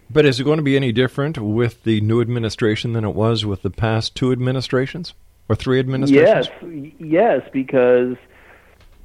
[0.09, 3.45] But is it going to be any different with the new administration than it was
[3.45, 5.13] with the past two administrations
[5.47, 6.49] or three administrations?
[6.61, 8.17] Yes, yes, because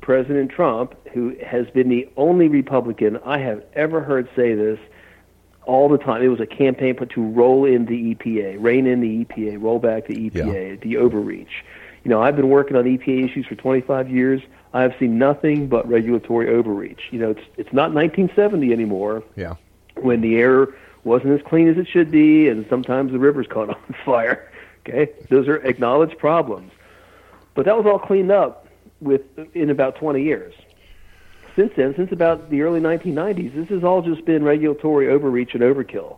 [0.00, 4.78] President Trump, who has been the only Republican I have ever heard say this
[5.66, 6.22] all the time.
[6.22, 9.78] It was a campaign put to roll in the EPA, rein in the EPA, roll
[9.78, 10.76] back the EPA, yeah.
[10.80, 11.64] the overreach.
[12.04, 14.42] You know, I've been working on EPA issues for 25 years.
[14.74, 17.08] I have seen nothing but regulatory overreach.
[17.10, 19.22] You know, it's it's not 1970 anymore.
[19.36, 19.54] Yeah.
[19.96, 20.68] When the air
[21.04, 24.50] wasn't as clean as it should be, and sometimes the rivers caught on fire.
[24.86, 26.70] Okay, those are acknowledged problems.
[27.54, 28.68] But that was all cleaned up
[29.00, 29.22] with
[29.54, 30.54] in about 20 years.
[31.56, 35.62] Since then, since about the early 1990s, this has all just been regulatory overreach and
[35.62, 36.16] overkill.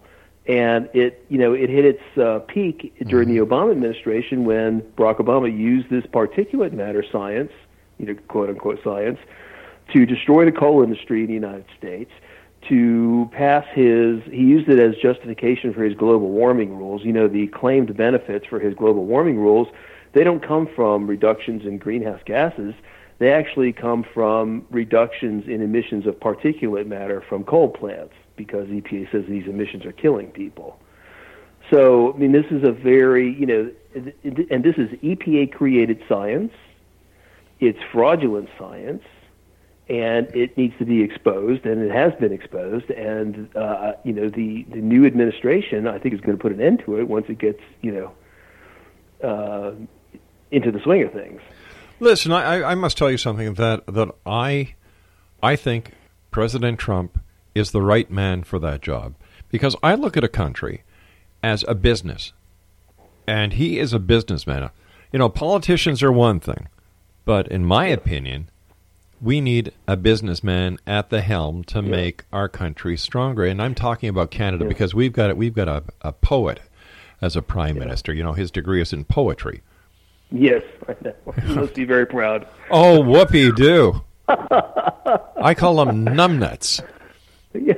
[0.49, 3.53] And it, you know, it hit its uh, peak during the mm-hmm.
[3.53, 7.51] Obama administration when Barack Obama used this particulate matter science,
[7.99, 9.19] you know, quote unquote science,
[9.93, 12.11] to destroy the coal industry in the United States.
[12.69, 17.05] To pass his, he used it as justification for his global warming rules.
[17.05, 19.69] You know, the claimed benefits for his global warming rules
[20.17, 22.73] they don't come from reductions in greenhouse gases.
[23.19, 29.11] They actually come from reductions in emissions of particulate matter from coal plants because EPA
[29.11, 30.79] says these emissions are killing people.
[31.71, 36.53] So, I mean, this is a very, you know, and this is EPA created science.
[37.59, 39.03] It's fraudulent science,
[39.89, 42.91] and it needs to be exposed, and it has been exposed.
[42.91, 46.61] And, uh, you know, the, the new administration, I think, is going to put an
[46.61, 49.73] end to it once it gets, you know, uh,
[50.51, 51.41] into the swing of things.
[51.99, 54.75] Listen, I, I must tell you something that that I
[55.43, 55.93] I think
[56.31, 57.19] President Trump
[57.57, 59.15] is the right man for that job
[59.51, 60.83] because I look at a country
[61.43, 62.33] as a business,
[63.27, 64.71] and he is a businessman.
[65.13, 66.69] You know, politicians are one thing,
[67.25, 68.51] but in my opinion,
[69.21, 71.89] we need a businessman at the helm to yeah.
[71.89, 73.45] make our country stronger.
[73.45, 74.69] And I'm talking about Canada yeah.
[74.69, 76.61] because we've got we've got a, a poet
[77.23, 77.85] as a prime yeah.
[77.85, 78.13] minister.
[78.13, 79.63] You know, his degree is in poetry.
[80.31, 80.63] Yes.
[81.47, 82.47] You must be very proud.
[82.71, 84.03] oh, whoopee do.
[84.29, 86.83] I call them numbnuts.
[87.65, 87.75] Yeah.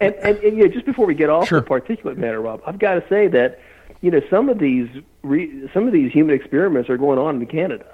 [0.00, 1.60] and, and, and yeah, just before we get off sure.
[1.60, 3.60] the particulate matter, Rob, I've got to say that
[4.00, 4.88] you know some of these
[5.22, 7.86] re, some of these human experiments are going on in Canada.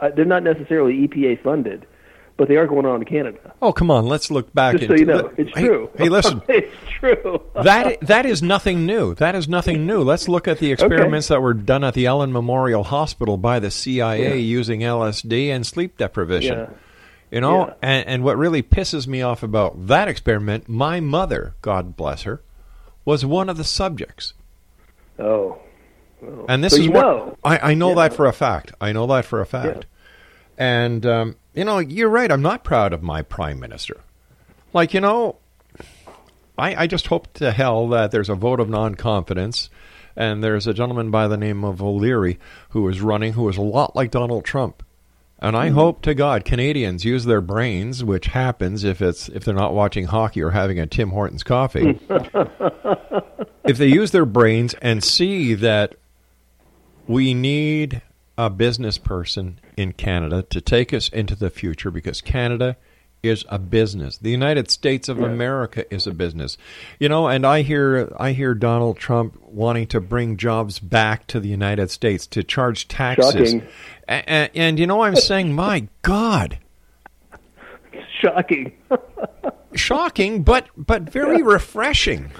[0.00, 1.86] Uh, they're not necessarily EPA funded,
[2.36, 3.52] but they are going on in Canada.
[3.60, 4.76] Oh, come on, let's look back.
[4.76, 5.90] Just so you know, it's hey, true.
[5.96, 7.42] Hey, listen, it's true.
[7.62, 9.14] that that is nothing new.
[9.16, 10.02] That is nothing new.
[10.02, 11.36] Let's look at the experiments okay.
[11.36, 14.34] that were done at the Allan Memorial Hospital by the CIA yeah.
[14.34, 16.58] using LSD and sleep deprivation.
[16.58, 16.70] Yeah.
[17.30, 17.74] You know, yeah.
[17.82, 22.42] and, and what really pisses me off about that experiment, my mother, God bless her,
[23.04, 24.32] was one of the subjects.
[25.18, 25.58] Oh.
[26.22, 26.46] oh.
[26.48, 28.72] And this so is what I, I know that for a fact.
[28.80, 29.86] I know that for a fact.
[30.56, 32.30] And um, you know, you're right.
[32.30, 34.00] I'm not proud of my prime minister.
[34.72, 35.36] Like, you know,
[36.56, 39.70] I, I just hope to hell that there's a vote of non confidence
[40.16, 42.38] and there's a gentleman by the name of O'Leary
[42.70, 44.82] who is running who is a lot like Donald Trump.
[45.40, 45.76] And I mm-hmm.
[45.76, 50.06] hope to God Canadians use their brains, which happens if it's if they're not watching
[50.06, 52.00] hockey or having a Tim Hortons coffee.
[53.64, 55.94] if they use their brains and see that
[57.06, 58.02] we need
[58.36, 62.76] a business person in Canada to take us into the future because Canada
[63.22, 64.16] is a business.
[64.18, 66.56] The United States of America is a business.
[66.98, 71.40] You know, and I hear I hear Donald Trump wanting to bring jobs back to
[71.40, 73.54] the United States to charge taxes.
[74.06, 76.58] And, and you know I'm saying, my god.
[78.20, 78.72] Shocking.
[79.74, 82.30] Shocking, but but very refreshing.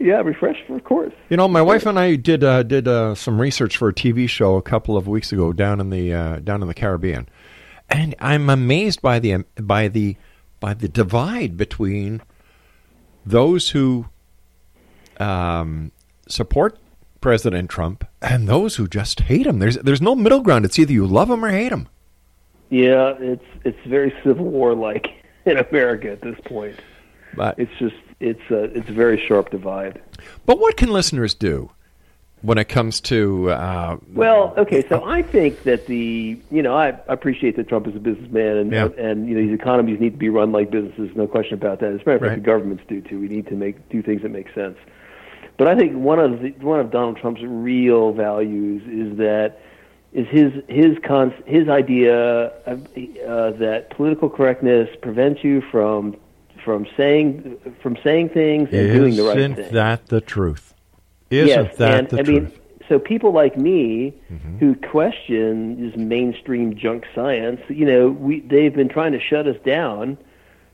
[0.00, 1.12] Yeah, refresh, of course.
[1.28, 4.26] You know, my wife and I did uh, did uh, some research for a TV
[4.28, 7.28] show a couple of weeks ago down in the uh, down in the Caribbean,
[7.90, 10.16] and I'm amazed by the by the
[10.60, 12.22] by the divide between
[13.24, 14.06] those who
[15.18, 15.92] um,
[16.28, 16.78] support
[17.20, 19.58] President Trump and those who just hate him.
[19.58, 20.64] There's there's no middle ground.
[20.64, 21.88] It's either you love him or hate him.
[22.70, 25.08] Yeah, it's it's very civil war like
[25.44, 26.76] in America at this point.
[27.34, 30.00] But it's just it's a it's a very sharp divide.
[30.46, 31.70] But what can listeners do
[32.42, 33.50] when it comes to?
[33.50, 37.96] Uh, well, okay, so I think that the you know I appreciate that Trump is
[37.96, 38.88] a businessman and yeah.
[38.96, 41.92] and you know these economies need to be run like businesses, no question about that.
[41.92, 42.34] As a matter of fact, right.
[42.36, 43.20] the governments do too.
[43.20, 44.78] We need to make do things that make sense.
[45.56, 49.60] But I think one of the, one of Donald Trump's real values is that
[50.12, 56.16] is his his cons, his idea uh, that political correctness prevents you from
[56.64, 59.52] from saying from saying things and Isn't doing the right thing.
[59.52, 60.69] Isn't that the truth?
[61.30, 62.50] Isn't yes, that and, the I truth?
[62.50, 64.58] Mean, so people like me mm-hmm.
[64.58, 69.56] who question this mainstream junk science, you know, we they've been trying to shut us
[69.64, 70.18] down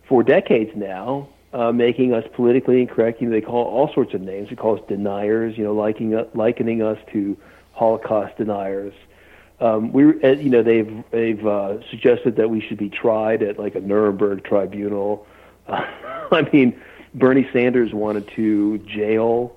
[0.08, 3.20] for decades now, uh, making us politically incorrect.
[3.20, 4.48] You know, they call all sorts of names.
[4.48, 5.58] They call us deniers.
[5.58, 7.36] You know, liking, uh, likening us to
[7.72, 8.94] Holocaust deniers.
[9.60, 13.58] Um, we, uh, you know, they've they've uh, suggested that we should be tried at
[13.58, 15.26] like a Nuremberg tribunal.
[15.66, 15.84] Uh,
[16.32, 16.80] I mean,
[17.14, 19.55] Bernie Sanders wanted to jail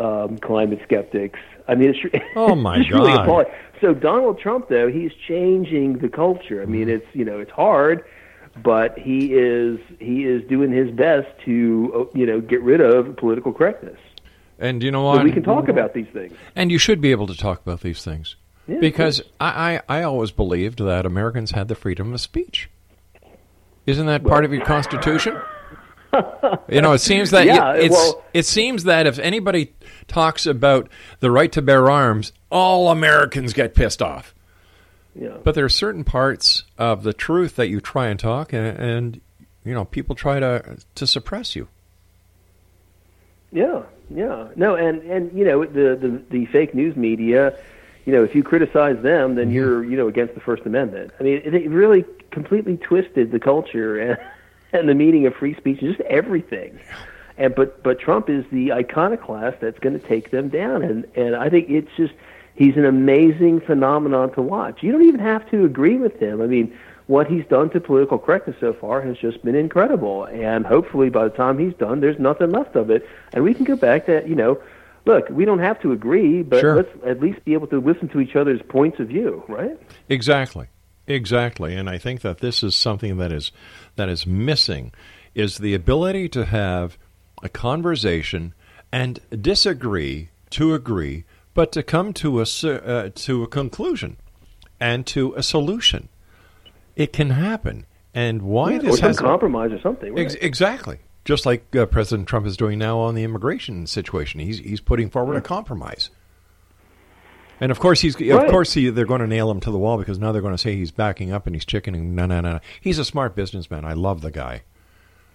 [0.00, 1.38] um, climate skeptics.
[1.68, 2.98] I mean, it's, oh my it's God.
[2.98, 3.46] really appalling.
[3.80, 6.62] So Donald Trump, though, he's changing the culture.
[6.62, 6.90] I mean, Mm-hmm.
[6.96, 8.04] it's you know, it's hard,
[8.62, 13.16] but he is he is doing his best to uh, you know get rid of
[13.16, 13.98] political correctness.
[14.58, 15.24] And you know So what?
[15.24, 16.34] we can talk about these things.
[16.54, 18.36] And you should be able to talk about these things.
[18.68, 22.68] Yeah, because I, I, I always believed that Americans had the freedom of speech.
[23.86, 25.40] Isn't that part of your Constitution?
[26.68, 29.72] you know, it seems that Yeah, it's, well- it seems that if anybody
[30.06, 30.88] talks about
[31.20, 34.34] the right to bear arms, all Americans get pissed off.
[35.14, 35.38] Yeah.
[35.42, 39.20] But there are certain parts of the truth that you try and talk, and, and
[39.64, 41.68] you know, people try to to suppress you.
[43.52, 47.58] Yeah, yeah, no, and and you know the the, the fake news media,
[48.06, 49.54] you know, if you criticize them, then mm-hmm.
[49.54, 51.12] you're you know against the First Amendment.
[51.18, 54.18] I mean, it really completely twisted the culture and
[54.72, 56.78] and the meaning of free speech, and just everything.
[57.38, 61.34] And but but Trump is the iconoclast that's going to take them down, and and
[61.36, 62.12] I think it's just
[62.54, 64.82] he's an amazing phenomenon to watch.
[64.82, 66.42] You don't even have to agree with him.
[66.42, 70.24] I mean, what he's done to political correctness so far has just been incredible.
[70.24, 73.64] And hopefully, by the time he's done, there's nothing left of it, and we can
[73.64, 74.60] go back to you know.
[75.06, 76.76] Look, we don't have to agree, but Sure.
[76.76, 79.80] let's at least be able to listen to each other's points of view, right?
[80.10, 80.66] Exactly.
[81.06, 81.74] Exactly.
[81.74, 83.52] And I think that this is something that is
[83.96, 84.92] that is missing
[85.34, 86.98] is the ability to have
[87.42, 88.54] a conversation
[88.92, 91.24] and disagree to agree,
[91.54, 94.16] but to come to a uh, to a conclusion
[94.80, 96.08] and to a solution.
[96.96, 97.86] It can happen.
[98.12, 100.14] And why Yeah, or this some has compromise or something.
[100.14, 100.24] Right?
[100.24, 100.98] Ex- exactly.
[101.24, 105.10] Just like uh, President Trump is doing now on the immigration situation, he's he's putting
[105.10, 106.10] forward a compromise.
[107.60, 109.98] And of course, he's of course he, they're going to nail him to the wall
[109.98, 112.14] because now they're going to say he's backing up and he's chickening.
[112.14, 112.60] No, no, no, no.
[112.80, 113.84] He's a smart businessman.
[113.84, 114.62] I love the guy.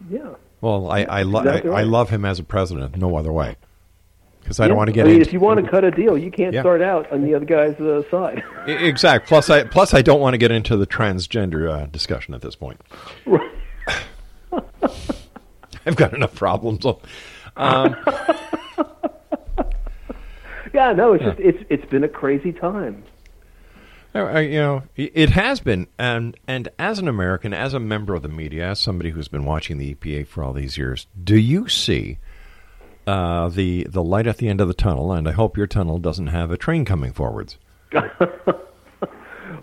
[0.10, 0.34] yeah.
[0.62, 2.98] Well, I I, lo- Exactly I, I love him as a president.
[2.98, 3.56] No other way.
[4.42, 5.90] Because I don't want to get I mean, into if you want to cut a
[5.92, 6.62] deal, you can't Yeah.
[6.62, 8.44] start out on the other guy's uh, side.
[8.68, 9.28] E- exact.
[9.28, 12.56] Plus, I plus I don't want to get into the transgender uh, discussion at this
[12.56, 12.80] point.
[15.86, 16.86] I've got enough problems.
[17.58, 17.96] Um,
[20.76, 23.04] yeah, no, it's just it's it's been a crazy time.
[24.14, 28.22] Uh, you know, it has been, and and as an American, as a member of
[28.22, 31.68] the media, as somebody who's been watching the EPA for all these years, do you
[31.68, 32.18] see
[33.08, 35.12] uh, the the light at the end of the tunnel?
[35.12, 37.58] And I hope your tunnel doesn't have a train coming forwards.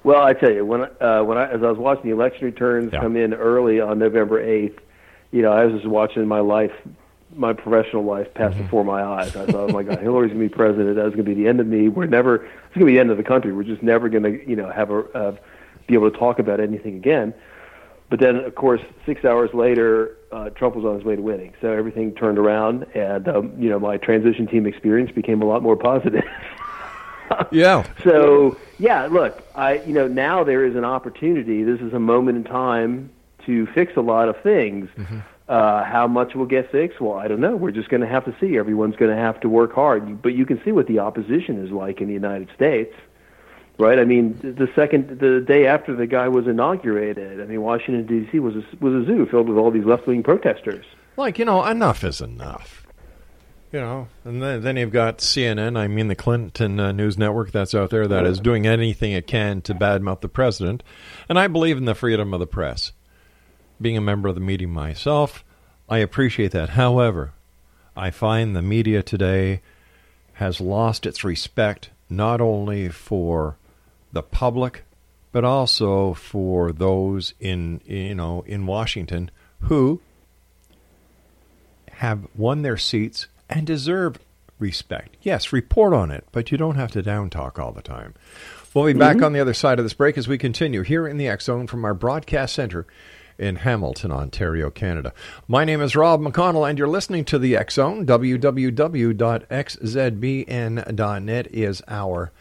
[0.04, 2.92] Well, I tell you, when uh, when I as I was watching the election returns
[2.92, 4.80] come in early on November eighth,
[5.30, 6.72] you know, I was just watching my life,
[7.34, 8.64] my professional life, passed Mm-hmm.
[8.64, 9.34] before my eyes.
[9.36, 10.96] I thought, oh my God, Hillary's going to be president.
[10.96, 11.88] That's going to be the end of me.
[11.88, 12.36] We're never.
[12.36, 13.52] It's going to be the end of the country.
[13.52, 15.36] We're just never going to, you know, have a uh,
[15.86, 17.34] be able to talk about anything again.
[18.10, 21.54] But then, of course, six hours later, uh, Trump was on his way to winning.
[21.62, 25.62] So everything turned around, and um, you know, my transition team experience became a lot
[25.62, 26.24] more positive.
[27.50, 27.86] Yeah.
[28.04, 31.62] So yeah, look, I you know now there is an opportunity.
[31.62, 33.08] This is a moment in time
[33.46, 34.90] to fix a lot of things.
[35.52, 36.98] Uh, how much will get fixed?
[36.98, 37.54] Well, I don't know.
[37.54, 38.56] We're just going to have to see.
[38.56, 40.22] Everyone's going to have to work hard.
[40.22, 42.94] But you can see what the opposition is like in the United States,
[43.76, 43.98] right?
[43.98, 48.38] I mean, the second, the day after the guy was inaugurated, I mean, Washington D.C.
[48.38, 50.86] was a, was a zoo filled with all these left wing protesters.
[51.18, 52.86] Like you know, enough is enough.
[53.72, 55.76] You know, and then, then you've got CNN.
[55.76, 59.26] I mean, the Clinton uh, News Network that's out there that is doing anything it
[59.26, 60.82] can to badmouth the president.
[61.28, 62.92] And I believe in the freedom of the press.
[63.82, 65.44] Being a member of the media myself,
[65.88, 66.70] I appreciate that.
[66.70, 67.32] However,
[67.96, 69.60] I find the media today
[70.34, 73.56] has lost its respect not only for
[74.12, 74.84] the public,
[75.32, 79.30] but also for those in you know in Washington
[79.62, 80.00] who
[81.92, 84.18] have won their seats and deserve
[84.58, 85.16] respect.
[85.22, 88.14] Yes, report on it, but you don't have to down talk all the time.
[88.74, 89.26] We'll be back Mhm.
[89.26, 91.66] on the other side of this break as we continue here in the X Zone
[91.66, 92.86] from our broadcast center
[93.38, 95.12] in Hamilton, Ontario, Canada.
[95.48, 98.06] My name is Rob McConnell, and you're listening to the X Zone.
[98.06, 98.66] www.xzbn.net
[101.52, 102.32] is our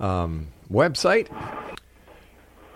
[0.00, 1.28] um, website.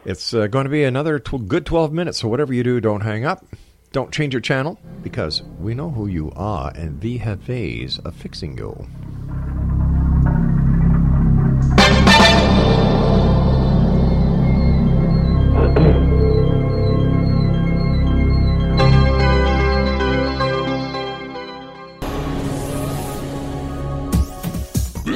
[0.04, 3.02] It's uh, going to be another tw- good 12 minutes, so whatever you do, don't
[3.02, 3.44] hang up.
[3.92, 8.14] Don't change your channel because we know who you are and we have ways of
[8.14, 8.86] fixing you.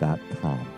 [0.00, 0.77] www.holisticcancerfoundation.com.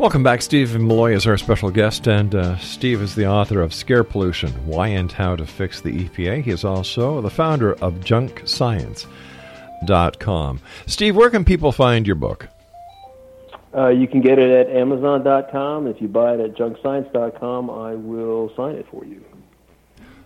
[0.00, 0.40] Welcome back.
[0.40, 4.50] Steve Milloy is our special guest, and uh, Steve is the author of Scare Pollution
[4.66, 6.42] Why and How to Fix the EPA.
[6.42, 10.60] He is also the founder of junkscience.com.
[10.86, 12.48] Steve, where can people find your book?
[13.76, 15.86] Uh, you can get it at Amazon.com.
[15.86, 19.22] If you buy it at junkscience.com, I will sign it for you.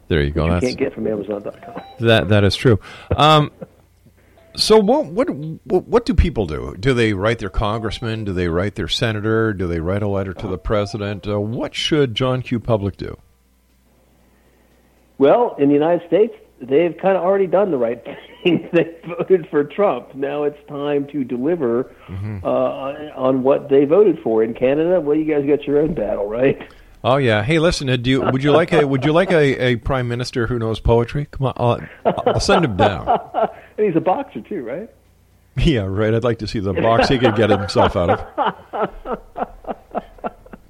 [0.06, 0.44] There you go.
[0.44, 1.82] Which you That's, can't get from Amazon.com.
[1.98, 2.78] That that is true.
[3.16, 3.50] Um,
[4.56, 6.76] So what, what what do people do?
[6.78, 8.24] Do they write their congressman?
[8.24, 9.52] Do they write their senator?
[9.52, 11.26] Do they write a letter to the president?
[11.26, 12.60] Uh, what should John Q.
[12.60, 13.16] Public do?
[15.18, 18.02] Well, in the United States, they've kind of already done the right
[18.44, 18.68] thing.
[18.72, 20.14] they voted for Trump.
[20.14, 22.44] Now it's time to deliver Mm-hmm.
[22.44, 22.48] uh,
[23.16, 24.44] on what they voted for.
[24.44, 26.60] In Canada, well, you guys got your own battle, right?
[27.06, 27.42] Oh yeah.
[27.42, 27.90] Hey, listen.
[27.90, 30.58] uh, Do you, would you like a would you like a, a prime minister who
[30.58, 31.26] knows poetry?
[31.30, 33.06] Come on, I'll, I'll send him down.
[33.76, 34.88] and he's a boxer too, right?
[35.56, 36.14] Yeah, right.
[36.14, 38.90] I'd like to see the box he could get himself out of.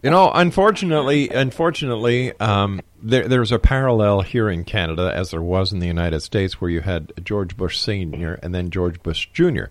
[0.03, 5.73] You know, unfortunately, unfortunately, um, there, there's a parallel here in Canada, as there was
[5.73, 9.71] in the United States, where you had George Bush Senior and then George Bush Junior.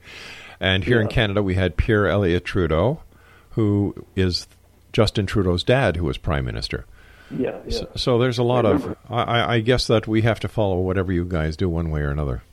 [0.60, 3.02] And here in Canada, we had Pierre Elliott Trudeau,
[3.52, 4.48] who is
[4.94, 6.86] Justin Trudeau's dad, who was prime minister.
[7.32, 7.78] Yeah, yeah.
[7.80, 8.96] So, so there's a lot of.
[9.10, 12.02] I, I- I guess that we have to follow whatever you guys do, one way
[12.02, 12.44] or another.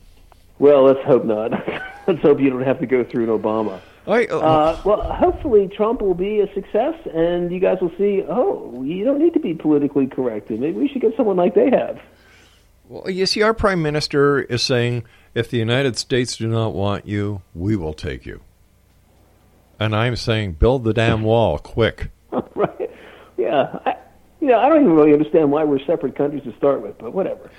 [0.59, 1.51] Well, let's hope not.
[2.07, 3.79] let's hope you don't have to go through an Obama.
[4.07, 8.23] I, Uh, well, hopefully Trump will be a success, and you guys will see.
[8.27, 10.49] Oh, you don't need to be politically correct.
[10.49, 11.99] Maybe we should get someone like they have.
[12.89, 15.03] Well, you see, our prime minister is saying,
[15.35, 18.41] if the United States do not want you, we will take you.
[19.79, 22.09] And I'm saying, build the damn wall quick.
[23.51, 23.79] Yeah.
[23.85, 23.95] I,
[24.39, 27.13] you know, I don't even really understand why we're separate countries to start with, but
[27.13, 27.51] whatever.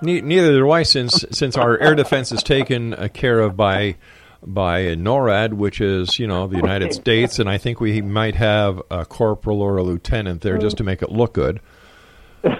[0.00, 3.96] Neither do I, since since our air defense is taken uh, care of by
[4.42, 8.82] by NORAD, which is you know the United States, and I think we might have
[8.90, 11.60] a corporal or a lieutenant there just to make it look good.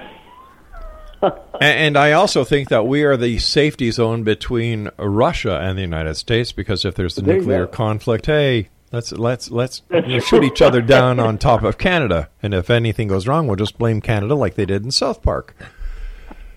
[1.61, 6.17] And I also think that we are the safety zone between Russia and the United
[6.17, 10.45] States because if there's a There nuclear conflict, hey, let's let's let's you know, shoot
[10.45, 14.01] each other down on top of Canada, and if anything goes wrong, we'll just blame
[14.01, 15.55] Canada like they did in South Park.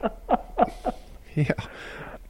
[1.36, 1.52] yeah.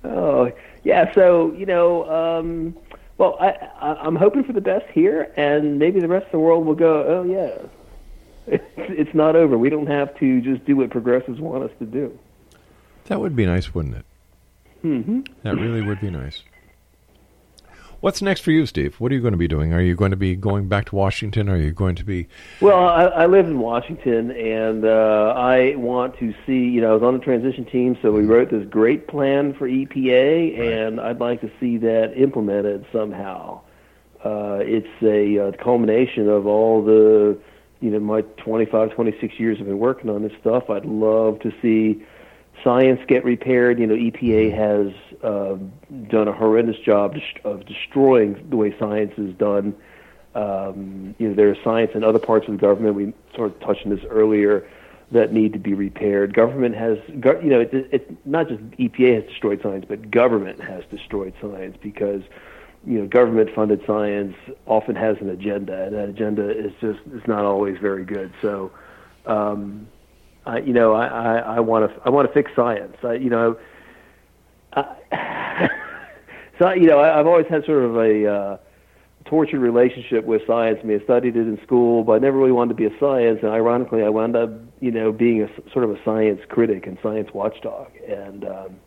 [0.04, 0.52] Oh,
[0.84, 1.14] yeah.
[1.14, 2.76] So you know, um,
[3.18, 3.50] well, I,
[3.82, 6.76] I, I'm hoping for the best here, and maybe the rest of the world will
[6.76, 7.04] go.
[7.06, 7.58] Oh yeah,
[8.48, 9.58] it's, it's not over.
[9.58, 12.18] We don't have to just do what progressives want us to do.
[13.06, 14.06] That would be nice, wouldn't it?
[14.82, 16.44] hmm That really would be nice.
[18.00, 19.00] What's next for you, Steve?
[19.00, 19.74] What are you going to be doing?
[19.74, 21.50] Are you going to be going back to Washington?
[21.50, 22.28] Are you going to be?
[22.62, 26.60] Well, I, I live in Washington, and uh, I want to see.
[26.70, 29.68] You know, I was on the transition team, so we wrote this great plan for
[29.68, 33.62] EPA, and I'd like to see that implemented somehow.
[34.24, 37.38] Uh, it's a uh, culmination of all the,
[37.82, 40.70] you know, my 25, 26 years I've been working on this stuff.
[40.70, 42.06] I'd love to see
[42.64, 43.80] science get repaired.
[43.80, 44.94] You know, EPA has
[45.24, 45.56] uh,
[46.10, 49.76] done a horrendous job of destroying the way science is done.
[50.36, 52.96] Um, you know, there is science in other parts of the government.
[52.96, 54.68] We sort of touched on this earlier
[55.12, 56.34] that need to be repaired.
[56.34, 60.84] Government has, you know, it, it's not just EPA has destroyed science, but government has
[60.92, 62.22] destroyed science because,
[62.86, 64.36] you know, government-funded science
[64.66, 68.34] often has an agenda, and that agenda is just is not always very good.
[68.42, 68.72] So,
[69.26, 69.88] um,
[70.48, 72.96] I, you know, I, I, I want to I want to fix science.
[73.04, 73.58] I, you know,
[74.74, 75.70] I,
[76.60, 78.58] so you know, I, I've always had sort of a uh,
[79.26, 80.80] tortured relationship with science.
[80.82, 82.98] I mean, I studied it in school, but I never really wanted to be a
[82.98, 83.40] science.
[83.44, 86.98] And ironically, I wound up, you know, being a sort of a science critic and
[87.04, 87.92] science watchdog.
[88.08, 88.80] And um,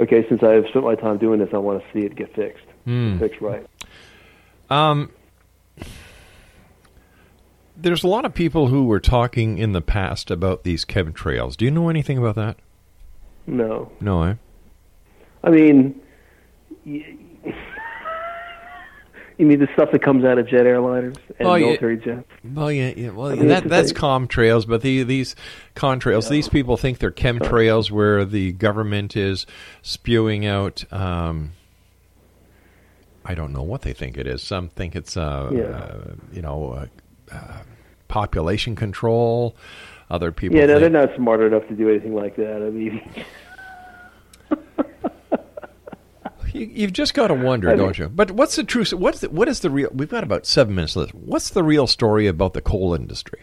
[0.00, 2.64] okay, since I've spent my time doing this, I want to see it get fixed,
[2.86, 3.18] Hmm.
[3.18, 3.66] fixed right.
[4.70, 5.10] Um,
[7.76, 11.56] there's a lot of people who were talking in the past about these chemtrails.
[11.56, 12.56] Do you know anything about that?
[13.46, 14.34] No, No, eh?
[15.42, 16.00] I mean,
[16.86, 17.16] y-
[19.38, 21.66] you mean the stuff that comes out of jet airliners and Oh, yeah.
[21.66, 22.26] military jets?
[22.44, 23.10] Well, yeah, yeah.
[23.10, 25.34] Well, I mean, that that's like- comtrails, but the, these
[25.74, 29.44] contrails, these people think they're chemtrails, where the government is
[29.82, 30.84] spewing out.
[30.92, 31.52] Um,
[33.24, 34.42] I don't know what they think it is.
[34.42, 35.62] Some think it's, uh, Yeah.
[35.64, 36.86] uh, you know, uh,
[37.34, 37.62] uh,
[38.08, 39.56] population control.
[40.10, 42.56] Other people, yeah, no, think, they're not smart enough to do anything like that.
[42.56, 43.24] I mean,
[46.52, 48.08] You, you've just got to wonder, I mean- don't you?
[48.08, 48.92] But what's the truth?
[48.92, 49.90] What's the, what is the real?
[49.92, 51.12] We've got about seven minutes left.
[51.12, 53.40] What's the real story about the coal industry?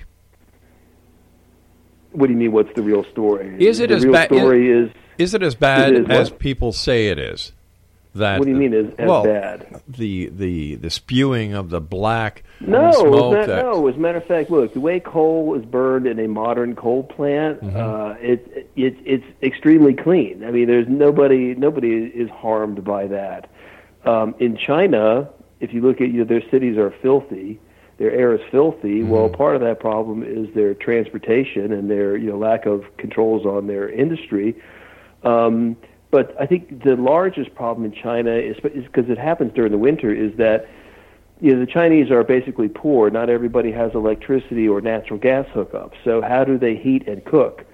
[2.14, 2.52] what do you mean?
[2.52, 3.56] What's the real story?
[3.66, 4.28] Is it the as bad?
[4.28, 6.40] Story is, is it as bad as what?
[6.40, 7.54] people say it is?
[8.14, 9.82] That What do you mean as- as well, bad?
[9.88, 13.34] The the the spewing of the black no, smoke.
[13.34, 13.88] not, that, no.
[13.88, 17.04] As a matter of fact, look, the way coal is burned in a modern coal
[17.04, 17.78] plant, Mm-hmm.
[17.78, 20.44] uh, it, it it's extremely clean.
[20.44, 23.50] I mean, there's nobody nobody is harmed by that.
[24.04, 25.30] Um, in China,
[25.62, 27.62] if you look at you know, their cities are filthy.
[27.98, 29.04] Their air is filthy.
[29.04, 29.36] Well, Mm-hmm.
[29.36, 33.68] part of that problem is their transportation and their you know lack of controls on
[33.68, 34.56] their industry.
[35.24, 35.78] Um,
[36.12, 40.14] but I think the largest problem in China is because it happens during the winter
[40.14, 40.68] is that
[41.40, 43.10] you know the Chinese are basically poor.
[43.10, 45.94] Not everybody has electricity or natural gas hookups.
[46.04, 47.66] So how do they heat and cook?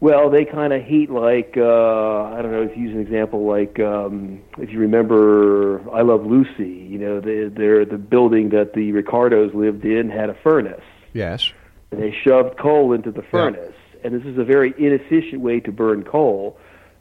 [0.00, 2.62] Well, they kind of heat like uh, I don't know.
[2.62, 6.86] If you use an example, like um, if you remember, I Love Lucy.
[6.88, 10.84] You know, the they're the building that the Ricardos lived in had a furnace.
[11.12, 11.52] Yes.
[11.90, 14.00] And they shoved coal into the furnace, yeah.
[14.04, 16.58] and this is a very inefficient way to burn coal.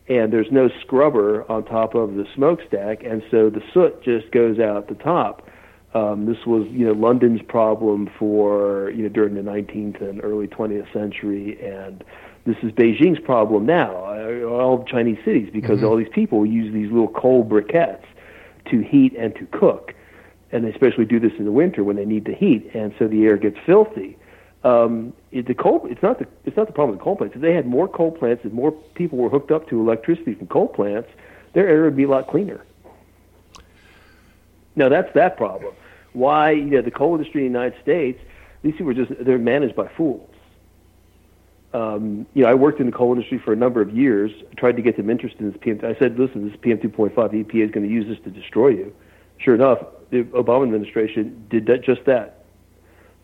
[0.09, 4.57] And there's no scrubber on top of the smokestack, and so the soot just goes
[4.57, 5.49] out the top.
[5.93, 10.47] Um, this was, you know, London's problem for you know during the 19th and early
[10.47, 12.03] 20th century, and
[12.45, 13.93] this is Beijing's problem now,
[14.47, 15.87] all Chinese cities, because mm-hmm.
[15.87, 18.05] all these people use these little coal briquettes
[18.71, 19.93] to heat and to cook,
[20.53, 23.07] and they especially do this in the winter when they need to heat, and so
[23.07, 24.17] the air gets filthy.
[24.67, 27.35] Um, the coal, it's not the it's not the problem with coal plants.
[27.35, 30.47] If they had more coal plants, if more people were hooked up to electricity from
[30.47, 31.09] coal plants,
[31.53, 32.63] their air would be a lot cleaner.
[34.75, 35.73] Now that's that problem.
[36.13, 38.19] Why you know the coal industry in the United States?
[38.63, 40.29] These people are just they're managed by fools
[41.73, 44.31] um, you know, I worked in the coal industry for a number of years.
[44.55, 45.79] Tried to get them interested in this PM.
[45.83, 48.69] I said, listen, this PM 2.5, the EPA is going to use this to destroy
[48.69, 48.95] you.
[49.37, 52.36] Sure enough, the Obama administration did that, just that.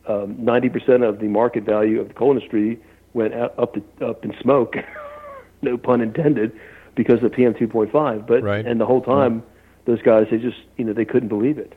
[0.06, 2.80] Um, 90% of the market value of the coal industry
[3.14, 4.76] went out, up to, up in smoke,
[5.62, 6.51] no pun intended,
[6.95, 8.28] because of PM 2.5.
[8.28, 8.66] But right.
[8.66, 9.43] and the whole time, right.
[9.86, 11.74] those guys they just you know they couldn't believe it.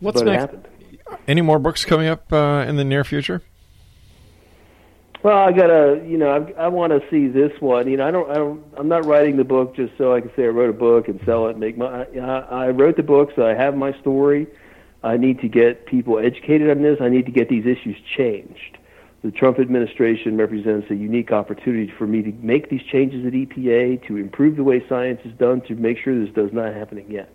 [0.00, 0.56] What's but next?
[1.28, 3.42] Any more books coming up uh, in the near future?
[5.22, 7.88] Well, I gotta, you know, I, I want to see this one.
[7.88, 10.32] You know, I don't, I don't, I'm not writing the book just so I can
[10.34, 12.04] say I wrote a book and sell it and make my.
[12.04, 14.48] I, I wrote the book, so I have my story.
[15.02, 17.00] I need to get people educated on this.
[17.00, 18.78] I need to get these issues changed.
[19.22, 24.06] The Trump administration represents a unique opportunity for me to make these changes at EPA,
[24.08, 27.28] to improve the way science is done, to make sure this does not happen again.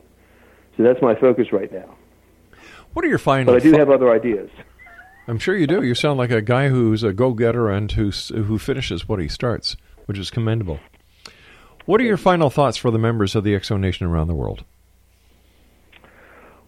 [0.76, 1.96] So that's my focus right now.
[2.94, 3.54] What are your final?
[3.54, 4.50] But I do have other ideas.
[5.28, 5.84] I'm sure you do.
[5.84, 9.76] You sound like a guy who's a go-getter and who who finishes what he starts,
[10.06, 10.80] which is commendable.
[11.86, 14.64] What are your final thoughts for the members of the Zone Nation around the world?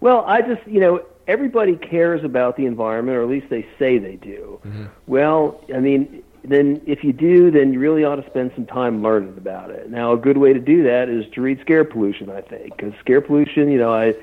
[0.01, 3.97] Well, I just, you know, everybody cares about the environment, or at least they say
[3.97, 4.59] they do.
[4.65, 4.85] Mm-hmm.
[5.07, 9.03] Well, I mean, then if you do, then you really ought to spend some time
[9.03, 9.89] learning about it.
[9.89, 12.93] Now, a good way to do that is to read Scare Pollution, I think, because
[12.99, 14.13] Scare Pollution, you know, I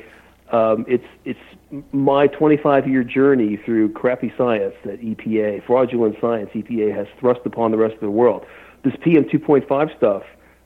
[0.52, 1.40] um, it's it's
[1.92, 7.72] my 25 year journey through crappy science that EPA, fraudulent science EPA has thrust upon
[7.72, 8.46] the rest of the world.
[8.84, 10.22] This PM 2.5 stuff,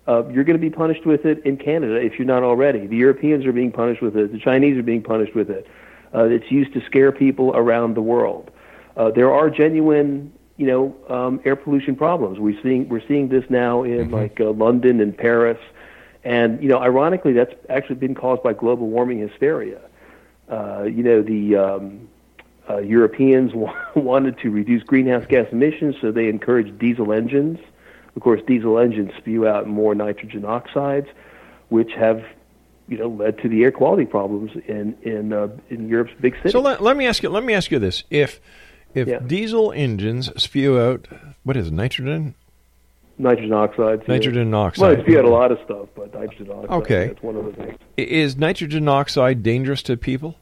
[0.08, 2.86] uh, you're going to be punished with it in Canada if you're not already.
[2.86, 4.32] The Europeans are being punished with it.
[4.32, 5.66] The Chinese are being punished with it.
[6.14, 8.50] Uh, it's used to scare people around the world.
[8.96, 12.38] Uh, there are genuine, you know, um, air pollution problems.
[12.38, 14.14] We're seeing we're seeing this now in mm-hmm.
[14.14, 15.58] like uh, London and Paris,
[16.24, 19.80] and you know, ironically, that's actually been caused by global warming hysteria.
[20.48, 22.08] Uh, you know, the um,
[22.68, 23.52] uh, Europeans
[23.94, 27.58] wanted to reduce greenhouse gas emissions, so they encouraged diesel engines.
[28.16, 31.06] Of course, diesel engines spew out more nitrogen oxides,
[31.68, 32.22] which have
[32.88, 36.52] you know led to the air quality problems in in uh, in Europe's big cities.
[36.52, 38.40] So let, let me ask you let me ask you this: if
[38.94, 39.20] if yeah.
[39.20, 41.06] diesel engines spew out
[41.44, 42.34] what is it, nitrogen?
[43.18, 44.08] Nitrogen oxides.
[44.08, 44.56] Nitrogen yeah.
[44.56, 44.82] oxide.
[44.82, 46.70] Well, they spew out a lot of stuff, but nitrogen oxide.
[46.70, 47.78] Okay, that's one of the things.
[47.96, 50.36] Is nitrogen oxide dangerous to people?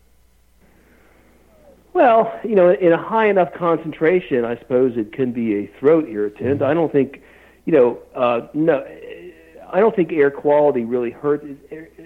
[1.93, 6.09] Well, you know, in a high enough concentration, I suppose it can be a throat
[6.09, 6.63] irritant.
[6.63, 7.21] I don't think,
[7.69, 8.83] you know, uh, no,
[9.71, 11.45] I don't think air quality really hurts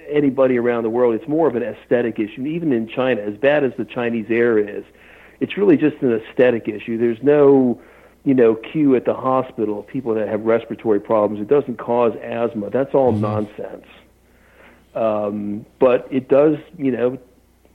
[0.09, 1.15] anybody around the world.
[1.15, 2.45] It's more of an aesthetic issue.
[2.45, 4.83] Even in China, as bad as the Chinese air is,
[5.39, 6.99] it's really just an aesthetic issue.
[6.99, 7.81] There's no,
[8.25, 11.41] you know, queue at the hospital of people that have respiratory problems.
[11.41, 12.71] It doesn't cause asthma.
[12.71, 13.21] That's all mm-hmm.
[13.21, 13.87] nonsense.
[14.97, 17.19] Um, but it does, you know,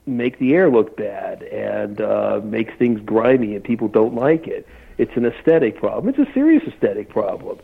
[0.06, 4.68] make the air look bad and uh, makes things grimy and people don't like it.
[4.98, 6.14] It's an aesthetic problem.
[6.14, 7.60] It's a serious aesthetic problem.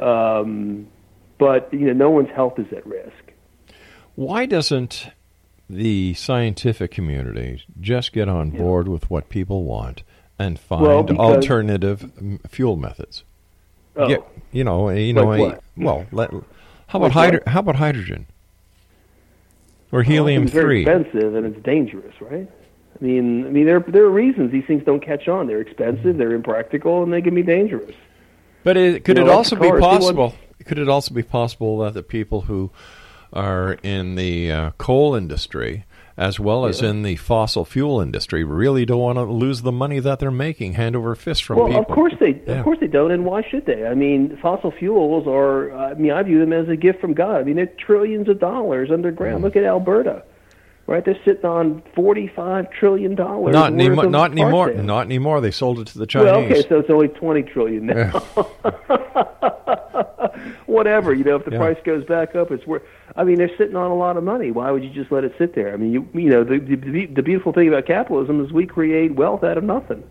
[0.00, 0.88] Um,
[1.38, 3.32] but you know, no one's health is at risk.
[4.14, 5.08] Why doesn't
[5.68, 8.92] the scientific community just get on board yeah.
[8.92, 10.02] with what people want
[10.38, 12.10] and find well, because, alternative
[12.48, 13.24] fuel methods?
[13.96, 14.18] Oh, yeah,
[14.52, 18.26] you know, you know, like a, well, let, how about like hydro- how about hydrogen?
[19.92, 20.82] Or helium three.
[20.82, 22.48] Expensive and it's dangerous, right?
[23.00, 25.46] I mean, I mean, there there are reasons these things don't catch on.
[25.46, 27.94] They're expensive, they're impractical, and they can be dangerous.
[28.62, 30.28] But it, could you it also be possible?
[30.28, 30.66] Want...
[30.66, 32.70] Could it also be possible that the people who
[33.32, 35.84] are in the uh, coal industry
[36.20, 36.90] as well as Yeah.
[36.90, 40.74] in the fossil fuel industry, really don't want to lose the money that they're making
[40.74, 41.80] hand over fist from well, people.
[41.80, 42.58] of course they, Yeah.
[42.58, 43.86] of course they don't, and why should they?
[43.86, 45.72] I mean, fossil fuels are.
[45.74, 47.40] I mean, I view them as a gift from God.
[47.40, 49.40] I mean, they're trillions of dollars underground.
[49.40, 49.44] Mm.
[49.44, 50.22] Look at Alberta,
[50.90, 51.02] right?
[51.04, 53.54] They're sitting on forty-five trillion dollars.
[53.54, 54.06] Not worth anymore.
[54.10, 54.72] Not anymore.
[54.74, 55.40] Not anymore.
[55.40, 56.26] They sold it to the Chinese.
[56.32, 58.10] Well, okay, so it's only twenty trillion now.
[60.66, 61.58] Whatever, you know, if the Yeah.
[61.58, 62.82] price goes back up, it's worth.
[63.16, 64.50] I mean, they're sitting on a lot of money.
[64.50, 65.72] Why would you just let it sit there?
[65.72, 69.14] I mean, you, you know, the, the the beautiful thing about capitalism is we create
[69.14, 70.02] wealth out of nothing.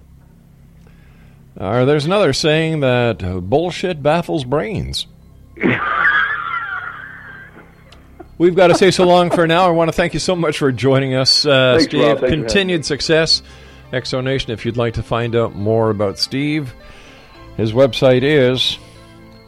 [1.57, 3.19] Uh, there's another saying that
[3.49, 5.07] bullshit baffles brains.
[8.39, 9.67] We've got to say so long for now.
[9.67, 12.01] I want to thank you so much for joining us, uh, Thanks, Steve.
[12.01, 12.07] Rob.
[12.07, 13.41] Thanks for having Continued success,
[13.91, 14.49] Exonation.
[14.49, 16.73] If you'd like to find out more about Steve,
[17.57, 18.79] his website is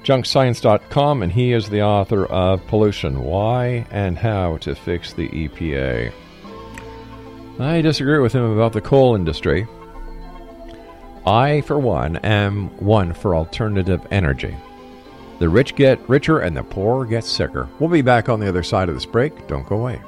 [0.04, 6.12] junkscience.com, and he is the author of Pollution Why and How to Fix the EPA.
[7.60, 9.68] I disagree with him about the coal industry.
[11.26, 14.58] I, for one, am one for alternative energy.
[15.42, 17.68] The rich get richer and the poor get sicker.
[17.80, 19.48] We'll be back on the other side of this break.
[19.48, 20.00] Don't go away.